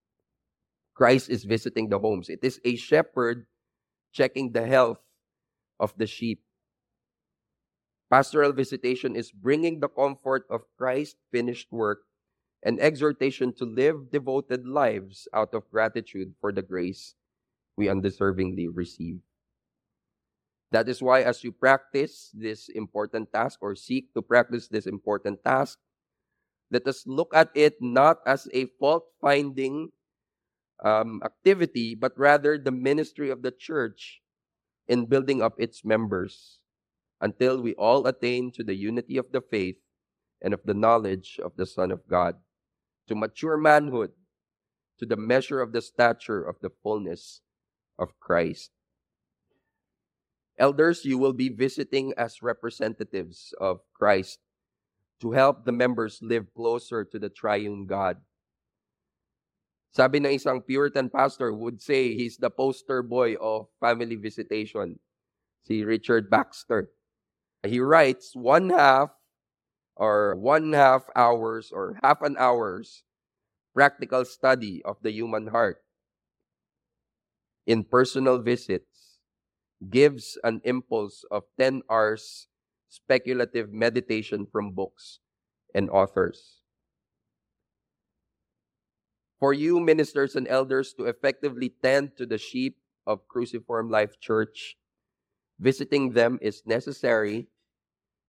[0.93, 2.29] Christ is visiting the homes.
[2.29, 3.47] It is a shepherd
[4.13, 4.99] checking the health
[5.79, 6.41] of the sheep.
[8.09, 12.03] Pastoral visitation is bringing the comfort of Christ's finished work
[12.63, 17.15] and exhortation to live devoted lives out of gratitude for the grace
[17.75, 19.19] we undeservingly receive.
[20.75, 25.39] That is why, as you practice this important task or seek to practice this important
[25.39, 25.79] task,
[26.69, 29.95] let us look at it not as a fault finding
[30.83, 34.19] um, activity, but rather the ministry of the church
[34.85, 36.59] in building up its members
[37.21, 39.79] until we all attain to the unity of the faith
[40.41, 42.35] and of the knowledge of the Son of God,
[43.07, 44.11] to mature manhood,
[44.99, 47.39] to the measure of the stature of the fullness
[47.97, 48.74] of Christ.
[50.57, 54.39] Elders, you will be visiting as representatives of Christ
[55.19, 58.17] to help the members live closer to the triune God.
[59.95, 64.99] Sabi ng isang Puritan pastor would say he's the poster boy of family visitation.
[65.63, 66.91] Si Richard Baxter.
[67.63, 69.09] He writes one half
[69.95, 73.03] or one half hours or half an hour's
[73.73, 75.81] practical study of the human heart
[77.65, 78.94] in personal visits
[79.89, 82.47] gives an impulse of 10 hours
[82.87, 85.19] speculative meditation from books
[85.73, 86.61] and authors.
[89.39, 94.77] For you, ministers and elders, to effectively tend to the sheep of Cruciform Life Church,
[95.59, 97.47] visiting them is necessary,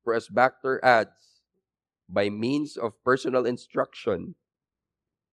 [0.02, 1.42] for as Baxter adds,
[2.08, 4.34] by means of personal instruction,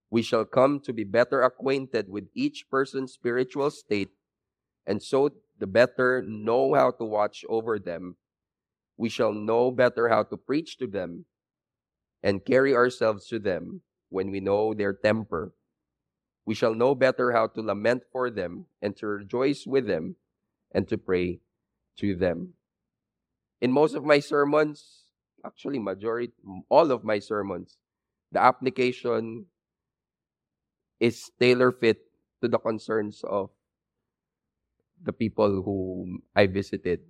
[0.10, 4.12] we shall come to be better acquainted with each person's spiritual state,
[4.86, 8.18] and so the better know how to watch over them.
[8.98, 11.26] We shall know better how to preach to them
[12.22, 15.54] and carry ourselves to them when we know their temper.
[16.46, 20.16] We shall know better how to lament for them and to rejoice with them
[20.72, 21.40] and to pray
[21.98, 22.54] to them.
[23.62, 25.06] In most of my sermons,
[25.46, 26.34] actually majority
[26.70, 27.78] all of my sermons,
[28.32, 29.46] the application
[31.00, 32.00] is tailor fit
[32.42, 33.50] to the concerns of
[35.04, 37.02] the people whom I visited.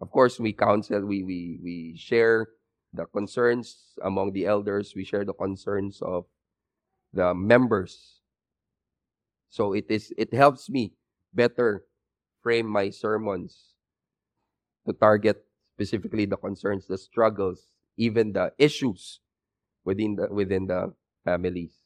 [0.00, 2.48] Of course, we counsel, we we we share
[2.92, 6.26] the concerns among the elders, we share the concerns of
[7.12, 8.20] the members.
[9.48, 10.94] So it is it helps me
[11.32, 11.86] better
[12.42, 13.74] frame my sermons
[14.86, 17.66] to target specifically the concerns, the struggles,
[17.96, 19.20] even the issues
[19.84, 21.83] within the within the families.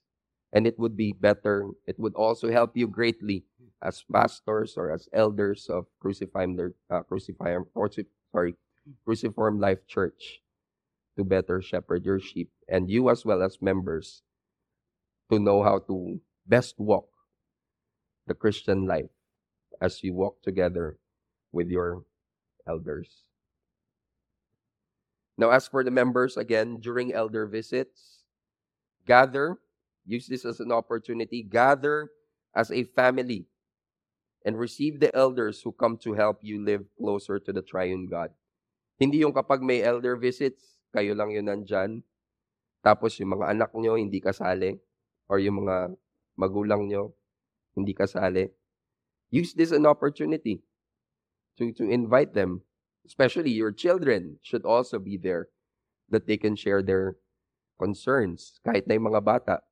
[0.52, 3.44] And it would be better, it would also help you greatly
[3.82, 6.48] as pastors or as elders of Crucified,
[6.90, 7.58] uh, Crucified,
[8.32, 8.56] sorry,
[9.04, 10.40] Cruciform Life Church
[11.16, 14.22] to better shepherd your sheep and you as well as members
[15.30, 17.08] to know how to best walk
[18.26, 19.10] the Christian life
[19.80, 20.98] as you walk together
[21.52, 22.04] with your
[22.66, 23.24] elders.
[25.36, 28.24] Now, as for the members, again, during elder visits,
[29.06, 29.58] gather,
[30.08, 32.08] use this as an opportunity, gather
[32.56, 33.44] as a family
[34.40, 38.32] and receive the elders who come to help you live closer to the triune God.
[38.96, 42.00] Hindi yung kapag may elder visits, kayo lang yun nandyan,
[42.80, 44.80] tapos yung mga anak nyo hindi kasali,
[45.28, 45.92] or yung mga
[46.40, 47.12] magulang nyo
[47.76, 48.48] hindi kasali.
[49.28, 50.64] Use this an opportunity
[51.60, 52.64] to, to invite them,
[53.04, 55.52] especially your children should also be there
[56.08, 57.20] that they can share their
[57.76, 59.67] concerns, kahit na yung mga bata.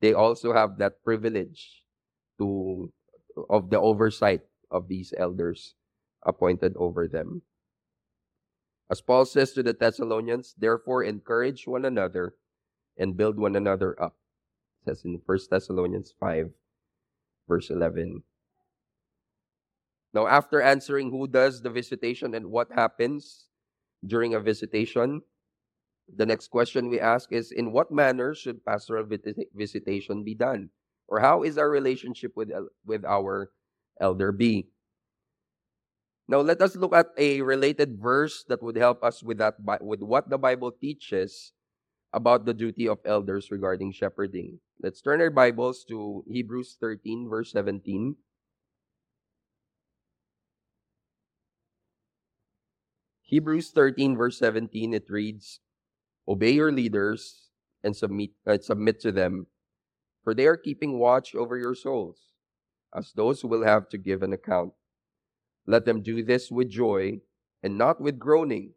[0.00, 1.84] They also have that privilege
[2.38, 2.92] to
[3.48, 5.74] of the oversight of these elders
[6.24, 7.42] appointed over them.
[8.90, 12.34] As Paul says to the Thessalonians, therefore encourage one another
[12.98, 14.16] and build one another up.
[14.82, 16.50] It says in 1 Thessalonians 5,
[17.48, 18.24] verse 11.
[20.12, 23.46] Now, after answering who does the visitation and what happens
[24.04, 25.22] during a visitation,
[26.16, 29.06] the next question we ask is In what manner should pastoral
[29.54, 30.70] visitation be done?
[31.08, 32.50] Or how is our relationship with,
[32.86, 33.50] with our
[34.00, 34.68] elder be?
[36.30, 40.00] Now let us look at a related verse that would help us with that with
[40.00, 41.52] what the Bible teaches
[42.12, 44.60] about the duty of elders regarding shepherding.
[44.80, 48.14] Let's turn our Bibles to Hebrews 13 verse 17.
[53.22, 55.58] Hebrews 13 verse 17 it reads,
[56.30, 57.50] "Obey your leaders
[57.82, 59.48] and submit uh, submit to them,
[60.22, 62.18] for they are keeping watch over your souls,
[62.94, 64.72] as those who will have to give an account."
[65.66, 67.20] Let them do this with joy
[67.62, 68.74] and not with groaning,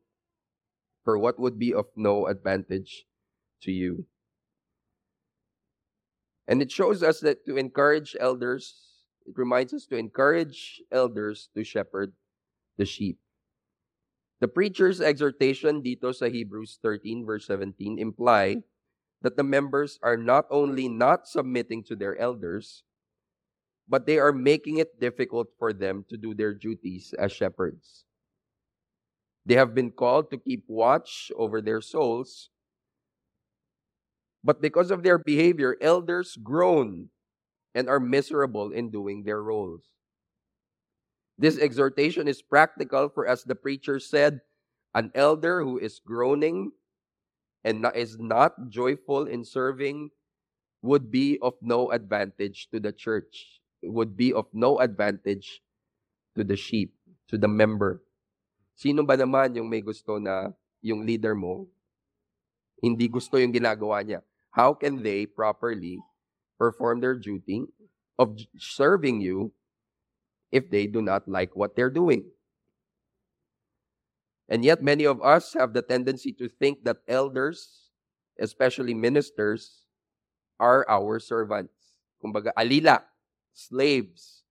[1.03, 3.05] for what would be of no advantage
[3.61, 4.07] to you.
[6.47, 8.75] And it shows us that to encourage elders,
[9.25, 12.13] it reminds us to encourage elders to shepherd
[12.77, 13.22] the sheep.
[14.43, 18.59] The preacher's exhortation dito sa Hebrews 13 verse 17 imply
[19.23, 22.83] that the members are not only not submitting to their elders,
[23.87, 28.03] but they are making it difficult for them to do their duties as shepherds.
[29.47, 32.51] They have been called to keep watch over their souls,
[34.43, 37.15] but because of their behavior, elders groan
[37.71, 39.87] and are miserable in doing their roles.
[41.43, 44.39] This exhortation is practical, for as the preacher said,
[44.95, 46.71] an elder who is groaning
[47.67, 50.15] and is not joyful in serving
[50.79, 55.59] would be of no advantage to the church would be of no advantage
[56.39, 56.95] to the sheep,
[57.27, 57.99] to the member.
[58.79, 61.67] Sino ba naman yung may gusto na yung leader mo,
[62.79, 64.23] hindi gusto yung ginagawa niya?
[64.55, 65.99] How can they properly
[66.55, 67.67] perform their duty
[68.15, 69.51] of serving you
[70.53, 72.29] if they do not like what they're doing?
[74.47, 77.89] And yet, many of us have the tendency to think that elders,
[78.39, 79.89] especially ministers,
[80.59, 81.73] are our servants.
[82.21, 83.01] Kumbaga, alila
[83.53, 84.43] slaves.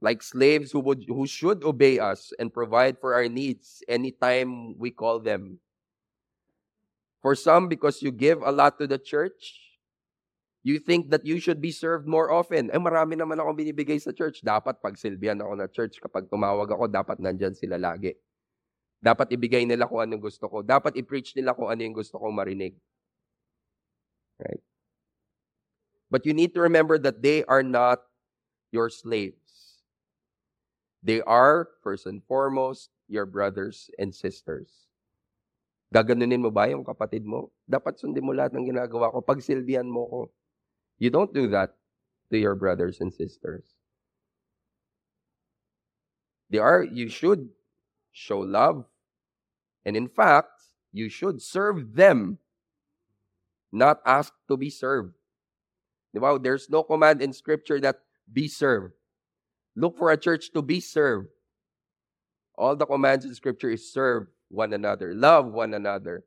[0.00, 4.92] Like slaves who would who should obey us and provide for our needs anytime we
[4.92, 5.58] call them.
[7.24, 9.63] For some, because you give a lot to the church,
[10.64, 12.72] you think that you should be served more often.
[12.72, 14.40] Eh, marami naman ako binibigay sa church.
[14.40, 16.00] Dapat pagsilbihan ako na church.
[16.00, 18.16] Kapag tumawag ako, dapat nandyan sila lagi.
[19.04, 20.64] Dapat ibigay nila kung anong gusto ko.
[20.64, 22.72] Dapat i-preach nila kung ano yung gusto kong marinig.
[24.40, 24.64] Right?
[26.08, 28.00] But you need to remember that they are not
[28.72, 29.84] your slaves.
[31.04, 34.88] They are, first and foremost, your brothers and sisters.
[35.92, 37.52] Gaganunin mo ba yung kapatid mo?
[37.68, 39.20] Dapat sundin mo lahat ng ginagawa ko.
[39.20, 40.20] Pagsilbihan mo ko.
[40.98, 41.74] You don't do that
[42.30, 43.64] to your brothers and sisters.
[46.50, 47.48] They are, you should
[48.12, 48.84] show love,
[49.84, 52.38] and in fact, you should serve them,
[53.72, 55.14] not ask to be served.
[56.14, 57.96] Wow, there's no command in scripture that
[58.32, 58.94] be served.
[59.74, 61.28] Look for a church to be served.
[62.56, 66.22] All the commands in scripture is serve one another, love one another,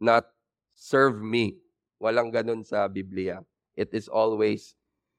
[0.00, 0.26] not
[0.74, 1.58] serve me.
[2.02, 3.46] Walang ganun sa Biblia.
[3.76, 4.74] It is always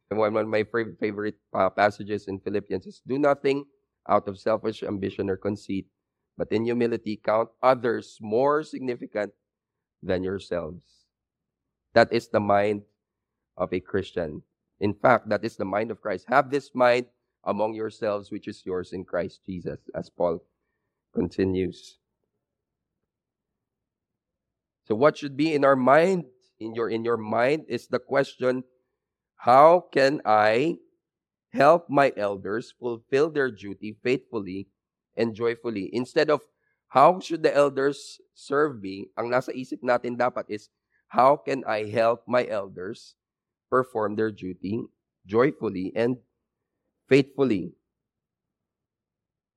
[0.10, 3.66] one of my favorite uh, passages in Philippians is do nothing
[4.08, 5.88] out of selfish ambition or conceit,
[6.38, 9.34] but in humility count others more significant
[10.04, 10.84] than yourselves.
[11.94, 12.84] That is the mind
[13.58, 14.42] of a Christian.
[14.80, 16.26] In fact, that is the mind of Christ.
[16.28, 17.06] Have this mind
[17.44, 20.44] among yourselves, which is yours in Christ Jesus, as Paul
[21.14, 22.00] continues.
[24.86, 26.26] So, what should be in our mind,
[26.64, 28.64] in your in your mind, is the question:
[29.36, 30.80] How can I
[31.54, 34.68] help my elders fulfill their duty faithfully
[35.16, 35.90] and joyfully.
[35.94, 36.42] Instead of
[36.90, 40.70] how should the elders serve me, ang nasa isip natin dapat is
[41.14, 43.14] how can I help my elders
[43.70, 44.82] perform their duty
[45.26, 46.18] joyfully and
[47.06, 47.78] faithfully.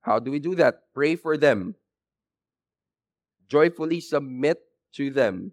[0.04, 0.92] How do we do that?
[0.94, 1.74] Pray for them.
[3.48, 4.60] Joyfully submit
[5.00, 5.52] to them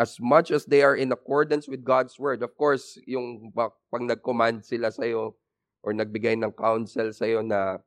[0.00, 2.40] as much as they are in accordance with God's word.
[2.40, 5.36] Of course, yung pag nag-command sila sa iyo
[5.84, 7.84] or nagbigay ng counsel sa iyo na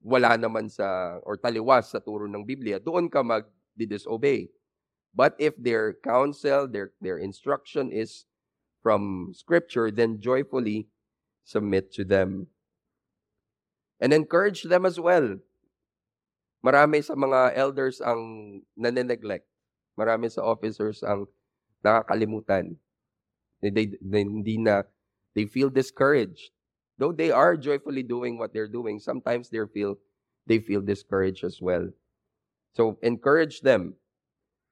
[0.00, 4.48] wala naman sa or taliwas sa turo ng Biblia, doon ka mag-disobey.
[5.12, 8.24] But if their counsel, their their instruction is
[8.80, 10.88] from scripture, then joyfully
[11.44, 12.48] submit to them.
[14.00, 15.36] And encourage them as well.
[16.64, 19.49] Marami sa mga elders ang nane-neglect
[19.98, 21.26] Marami sa officers ang
[21.84, 22.76] nakakalimutan.
[23.60, 24.84] They, they, they, hindi na,
[25.34, 26.52] they feel discouraged.
[27.00, 29.96] Though they are joyfully doing what they're doing, sometimes they feel,
[30.44, 31.88] they feel discouraged as well.
[32.76, 33.96] So, encourage them.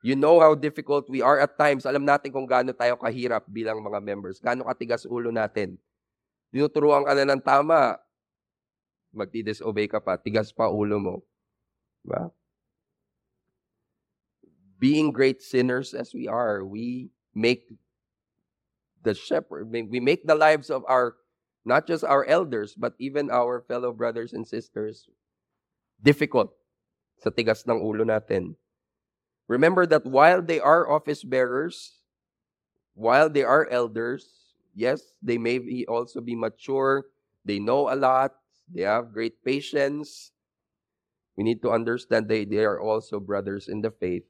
[0.05, 1.83] You know how difficult we are at times.
[1.83, 4.39] Alam natin kung gaano tayo kahirap bilang mga members.
[4.39, 5.75] Gaano katigas ulo natin.
[6.55, 7.99] Tinuturuan ka na ng tama,
[9.11, 11.15] magdi-disobey ka pa, tigas pa ulo mo.
[12.07, 12.31] Diba?
[14.79, 17.67] Being great sinners as we are, we make
[19.03, 21.17] the shepherd, we make the lives of our,
[21.65, 25.09] not just our elders, but even our fellow brothers and sisters
[26.03, 26.55] difficult
[27.19, 28.55] sa tigas ng ulo natin.
[29.51, 31.99] Remember that while they are office bearers,
[32.95, 37.07] while they are elders, yes, they may be also be mature,
[37.45, 38.37] they know a lot,
[38.71, 40.31] they have great patience.
[41.35, 44.27] We need to understand that they are also brothers in the faith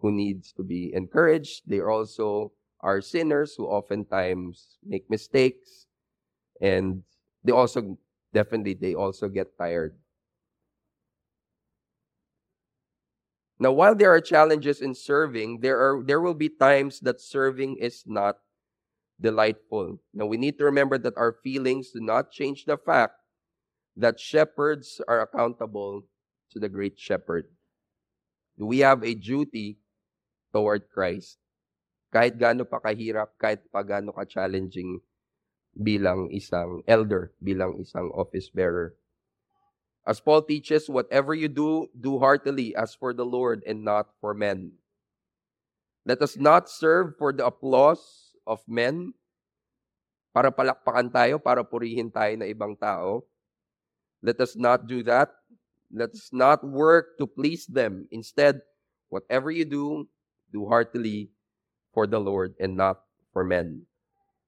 [0.00, 1.62] who needs to be encouraged.
[1.66, 5.86] They also are sinners who oftentimes make mistakes
[6.60, 7.02] and
[7.44, 7.98] they also
[8.32, 9.96] definitely they also get tired.
[13.58, 17.76] Now while there are challenges in serving, there are there will be times that serving
[17.76, 18.40] is not
[19.20, 20.00] delightful.
[20.14, 23.20] Now we need to remember that our feelings do not change the fact
[23.96, 26.08] that shepherds are accountable
[26.52, 27.52] to the great shepherd.
[28.56, 29.79] We have a duty
[30.52, 31.38] toward Christ.
[32.10, 34.98] Kahit gaano pa kahirap, kahit pa gaano ka-challenging
[35.74, 38.98] bilang isang elder, bilang isang office bearer.
[40.02, 44.34] As Paul teaches, whatever you do, do heartily as for the Lord and not for
[44.34, 44.74] men.
[46.02, 49.14] Let us not serve for the applause of men,
[50.34, 53.22] para palakpakan tayo, para purihin tayo na ibang tao.
[54.22, 55.30] Let us not do that.
[55.90, 58.06] Let us not work to please them.
[58.14, 58.62] Instead,
[59.10, 60.06] whatever you do,
[60.52, 61.30] do heartily
[61.92, 63.86] for the Lord and not for men.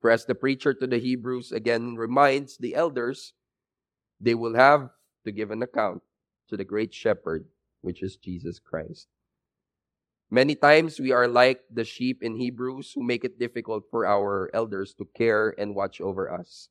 [0.00, 3.34] For as the preacher to the Hebrews again reminds the elders,
[4.20, 4.90] they will have
[5.24, 6.02] to give an account
[6.48, 7.46] to the great shepherd,
[7.80, 9.06] which is Jesus Christ.
[10.30, 14.50] Many times we are like the sheep in Hebrews who make it difficult for our
[14.54, 16.68] elders to care and watch over us.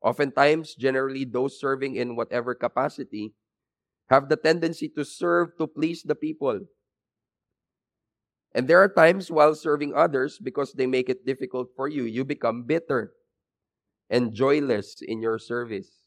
[0.00, 3.34] Oftentimes, generally, those serving in whatever capacity
[4.08, 6.60] have the tendency to serve to please the people
[8.56, 12.24] and there are times while serving others, because they make it difficult for you, you
[12.24, 13.12] become bitter
[14.08, 16.00] and joyless in your service.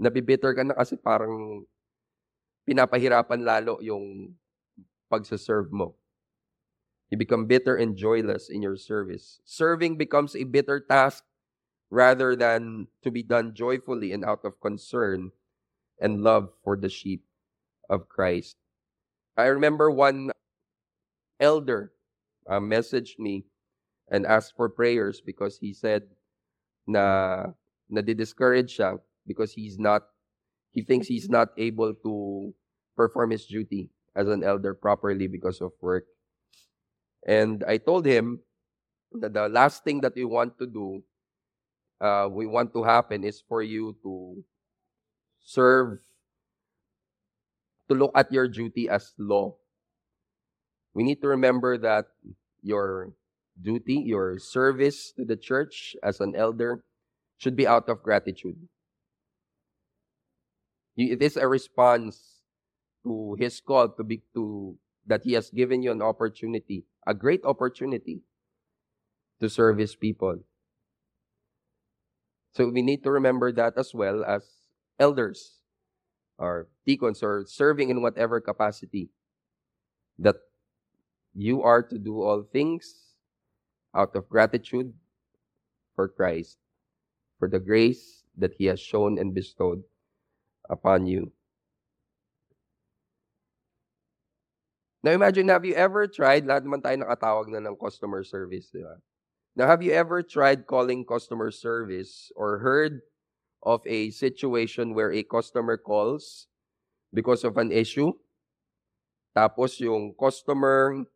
[0.00, 1.68] Nabibitter ka na kasi parang
[2.64, 4.32] pinapahirapan lalo yung
[5.12, 5.92] pagsaserve mo.
[7.12, 9.38] You become bitter and joyless in your service.
[9.44, 11.22] Serving becomes a bitter task
[11.92, 15.30] rather than to be done joyfully and out of concern
[16.00, 17.22] and love for the sheep
[17.88, 18.56] of Christ.
[19.36, 20.32] I remember one
[21.40, 21.92] elder
[22.48, 23.44] uh, messaged me
[24.10, 26.02] and asked for prayers because he said
[26.86, 27.46] na
[27.90, 30.06] nadi-discourage siya because he's not
[30.72, 32.52] he thinks he's not able to
[32.96, 36.04] perform his duty as an elder properly because of work.
[37.26, 38.40] And I told him
[39.12, 41.02] that the last thing that we want to do,
[42.00, 44.44] uh, we want to happen is for you to
[45.40, 45.98] serve,
[47.88, 49.56] to look at your duty as law.
[50.96, 52.06] We need to remember that
[52.62, 53.12] your
[53.60, 56.84] duty, your service to the church as an elder
[57.36, 58.56] should be out of gratitude.
[60.96, 62.40] It is a response
[63.04, 67.44] to his call to be to that he has given you an opportunity, a great
[67.44, 68.22] opportunity
[69.38, 70.40] to serve his people.
[72.54, 74.48] So we need to remember that as well as
[74.98, 75.60] elders
[76.38, 79.10] or deacons or serving in whatever capacity
[80.18, 80.36] that
[81.36, 83.12] you are to do all things
[83.92, 84.92] out of gratitude
[85.94, 86.56] for Christ,
[87.38, 89.84] for the grace that he has shown and bestowed
[90.68, 91.30] upon you.
[95.04, 98.80] Now imagine, have you ever tried, lahat naman tayo nakatawag na ng customer service, di
[98.80, 98.96] ba?
[99.56, 103.00] Now, have you ever tried calling customer service or heard
[103.64, 106.48] of a situation where a customer calls
[107.08, 108.12] because of an issue?
[109.32, 111.08] Tapos yung customer,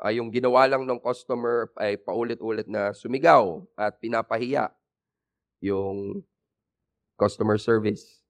[0.00, 4.72] uh, yung ginawa lang ng customer ay paulit-ulit na sumigaw at pinapahiya
[5.64, 6.20] yung
[7.16, 8.20] customer service.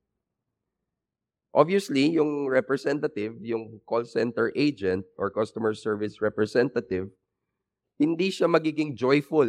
[1.57, 7.09] Obviously, yung representative, yung call center agent or customer service representative,
[7.97, 9.49] hindi siya magiging joyful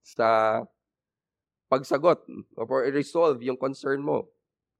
[0.00, 0.60] sa
[1.68, 2.24] pagsagot
[2.56, 4.32] or resolve yung concern mo.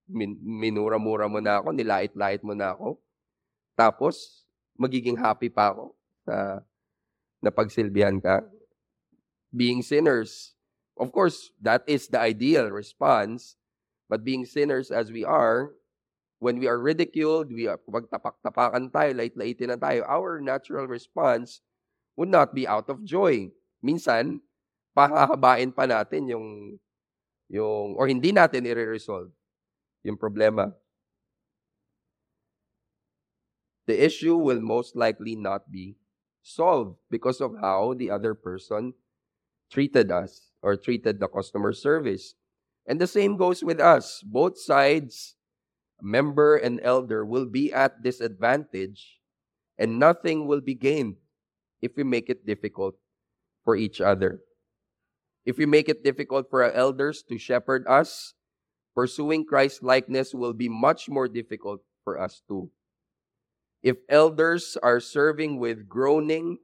[0.09, 2.97] Min- minura-mura mo na ako, nilait-lait mo na ako.
[3.77, 4.49] Tapos,
[4.81, 5.93] magiging happy pa ako
[6.25, 6.64] sa
[7.45, 8.43] napagsilbihan ka.
[9.55, 10.57] Being sinners,
[10.97, 13.57] of course, that is the ideal response.
[14.09, 15.72] But being sinners as we are,
[16.39, 21.64] when we are ridiculed, we are, pag tapak-tapakan tayo, lait-laitin na tayo, our natural response
[22.20, 23.49] would not be out of joy.
[23.81, 24.45] Minsan,
[24.93, 26.77] pahahabain pa natin yung,
[27.49, 29.33] yung or hindi natin i-resolve
[30.05, 30.68] yung problema.
[33.89, 35.97] The issue will most likely not be
[36.45, 38.93] solved because of how the other person
[39.73, 42.35] treated us or treated the customer service.
[42.87, 44.23] And the same goes with us.
[44.23, 45.35] Both sides
[46.01, 49.21] member and elder will be at disadvantage
[49.79, 51.17] and nothing will be gained
[51.81, 52.95] if we make it difficult
[53.65, 54.41] for each other.
[55.45, 58.35] If we make it difficult for our elders to shepherd us,
[58.95, 62.71] pursuing Christ likeness will be much more difficult for us too.
[63.85, 66.57] If elders are serving with groaning,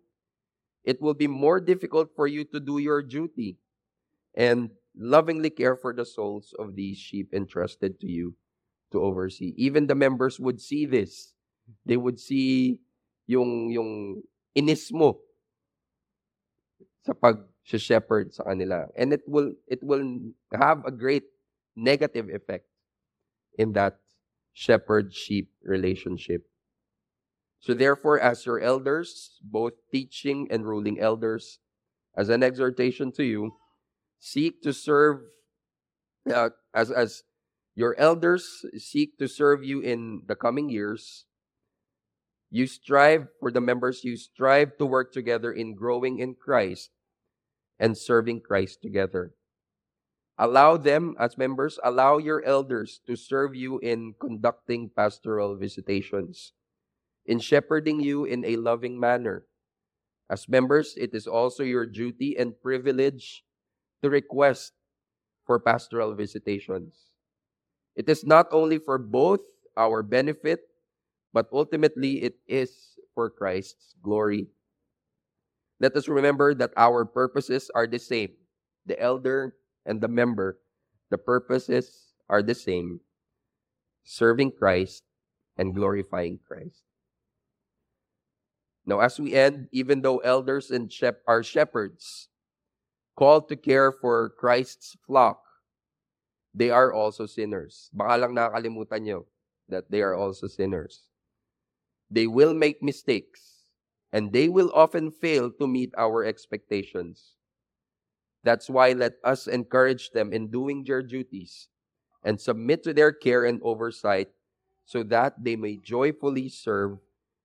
[0.83, 3.61] it will be more difficult for you to do your duty
[4.33, 8.37] and lovingly care for the souls of these sheep entrusted to you
[8.93, 9.53] to oversee.
[9.61, 11.35] Even the members would see this.
[11.85, 12.81] They would see
[13.29, 14.23] yung yung
[14.57, 15.21] inis mo
[17.05, 18.89] sa pag-shepherd sa kanila.
[18.97, 21.29] And it will it will have a great
[21.77, 22.65] negative effect
[23.61, 24.01] in that
[24.57, 26.49] shepherd-sheep relationship.
[27.61, 31.59] So therefore, as your elders, both teaching and ruling elders,
[32.17, 33.53] as an exhortation to you,
[34.19, 35.21] seek to serve
[36.33, 37.23] uh, as as
[37.75, 41.27] your elders seek to serve you in the coming years.
[42.51, 46.91] You strive for the members, you strive to work together in growing in Christ
[47.79, 49.33] and serving Christ together.
[50.37, 56.53] Allow them, as members, allow your elders to serve you in conducting pastoral visitations,
[57.27, 59.45] in shepherding you in a loving manner.
[60.31, 63.45] As members, it is also your duty and privilege
[64.03, 64.73] to request
[65.45, 67.11] for pastoral visitations.
[67.97, 69.41] It is not only for both
[69.77, 70.61] our benefit,
[71.33, 74.49] but ultimately it is for Christ's glory.
[75.81, 78.31] Let us remember that our purposes are the same.
[78.87, 80.59] The elder and the member,
[81.11, 83.01] the purposes are the same
[84.05, 85.03] serving Christ
[85.57, 86.83] and glorifying Christ.
[88.91, 92.27] Now, as we end, even though elders and shep- are shepherds,
[93.15, 95.47] called to care for Christ's flock,
[96.51, 97.87] they are also sinners.
[97.95, 99.31] Baka lang nakakalimutan nyo
[99.71, 101.07] that they are also sinners.
[102.11, 103.71] They will make mistakes,
[104.11, 107.39] and they will often fail to meet our expectations.
[108.43, 111.71] That's why let us encourage them in doing their duties
[112.27, 114.35] and submit to their care and oversight
[114.83, 116.99] so that they may joyfully serve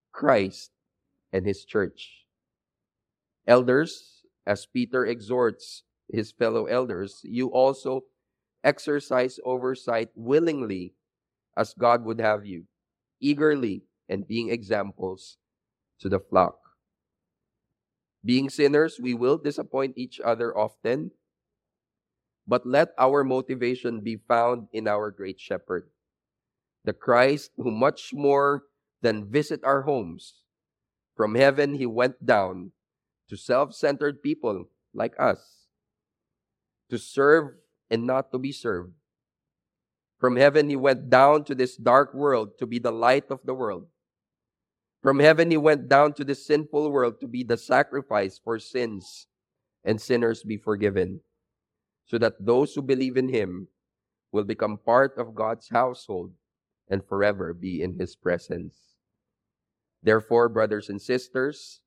[0.09, 0.71] Christ
[1.31, 2.25] and his church.
[3.47, 8.05] Elders, as Peter exhorts his fellow elders, you also
[8.63, 10.93] exercise oversight willingly
[11.57, 12.65] as God would have you,
[13.19, 15.37] eagerly and being examples
[15.99, 16.57] to the flock.
[18.23, 21.11] Being sinners, we will disappoint each other often,
[22.47, 25.89] but let our motivation be found in our great shepherd,
[26.83, 28.63] the Christ who much more
[29.01, 30.44] than visit our homes.
[31.15, 32.71] From heaven, he went down
[33.29, 35.67] to self centered people like us,
[36.89, 37.55] to serve
[37.89, 38.93] and not to be served.
[40.19, 43.53] From heaven, he went down to this dark world to be the light of the
[43.53, 43.87] world.
[45.01, 49.27] From heaven, he went down to this sinful world to be the sacrifice for sins
[49.83, 51.21] and sinners be forgiven,
[52.05, 53.67] so that those who believe in him
[54.31, 56.31] will become part of God's household
[56.89, 58.94] and forever be in his presence.
[60.05, 61.81] Therefore, brothers and sisters,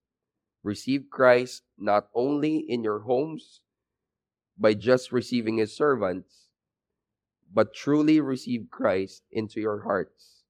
[0.65, 3.61] receive Christ not only in your homes
[4.59, 6.49] by just receiving his servants,
[7.55, 10.43] but truly receive Christ into your hearts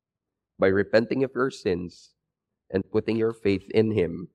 [0.58, 2.14] by repenting of your sins
[2.70, 4.28] and putting your faith in Him.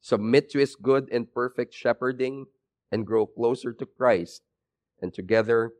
[0.00, 2.46] Submit to His good and perfect shepherding
[2.90, 4.42] and grow closer to Christ,
[5.00, 5.72] and together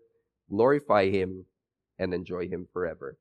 [0.48, 1.46] glorify Him
[1.98, 3.18] and enjoy Him forever.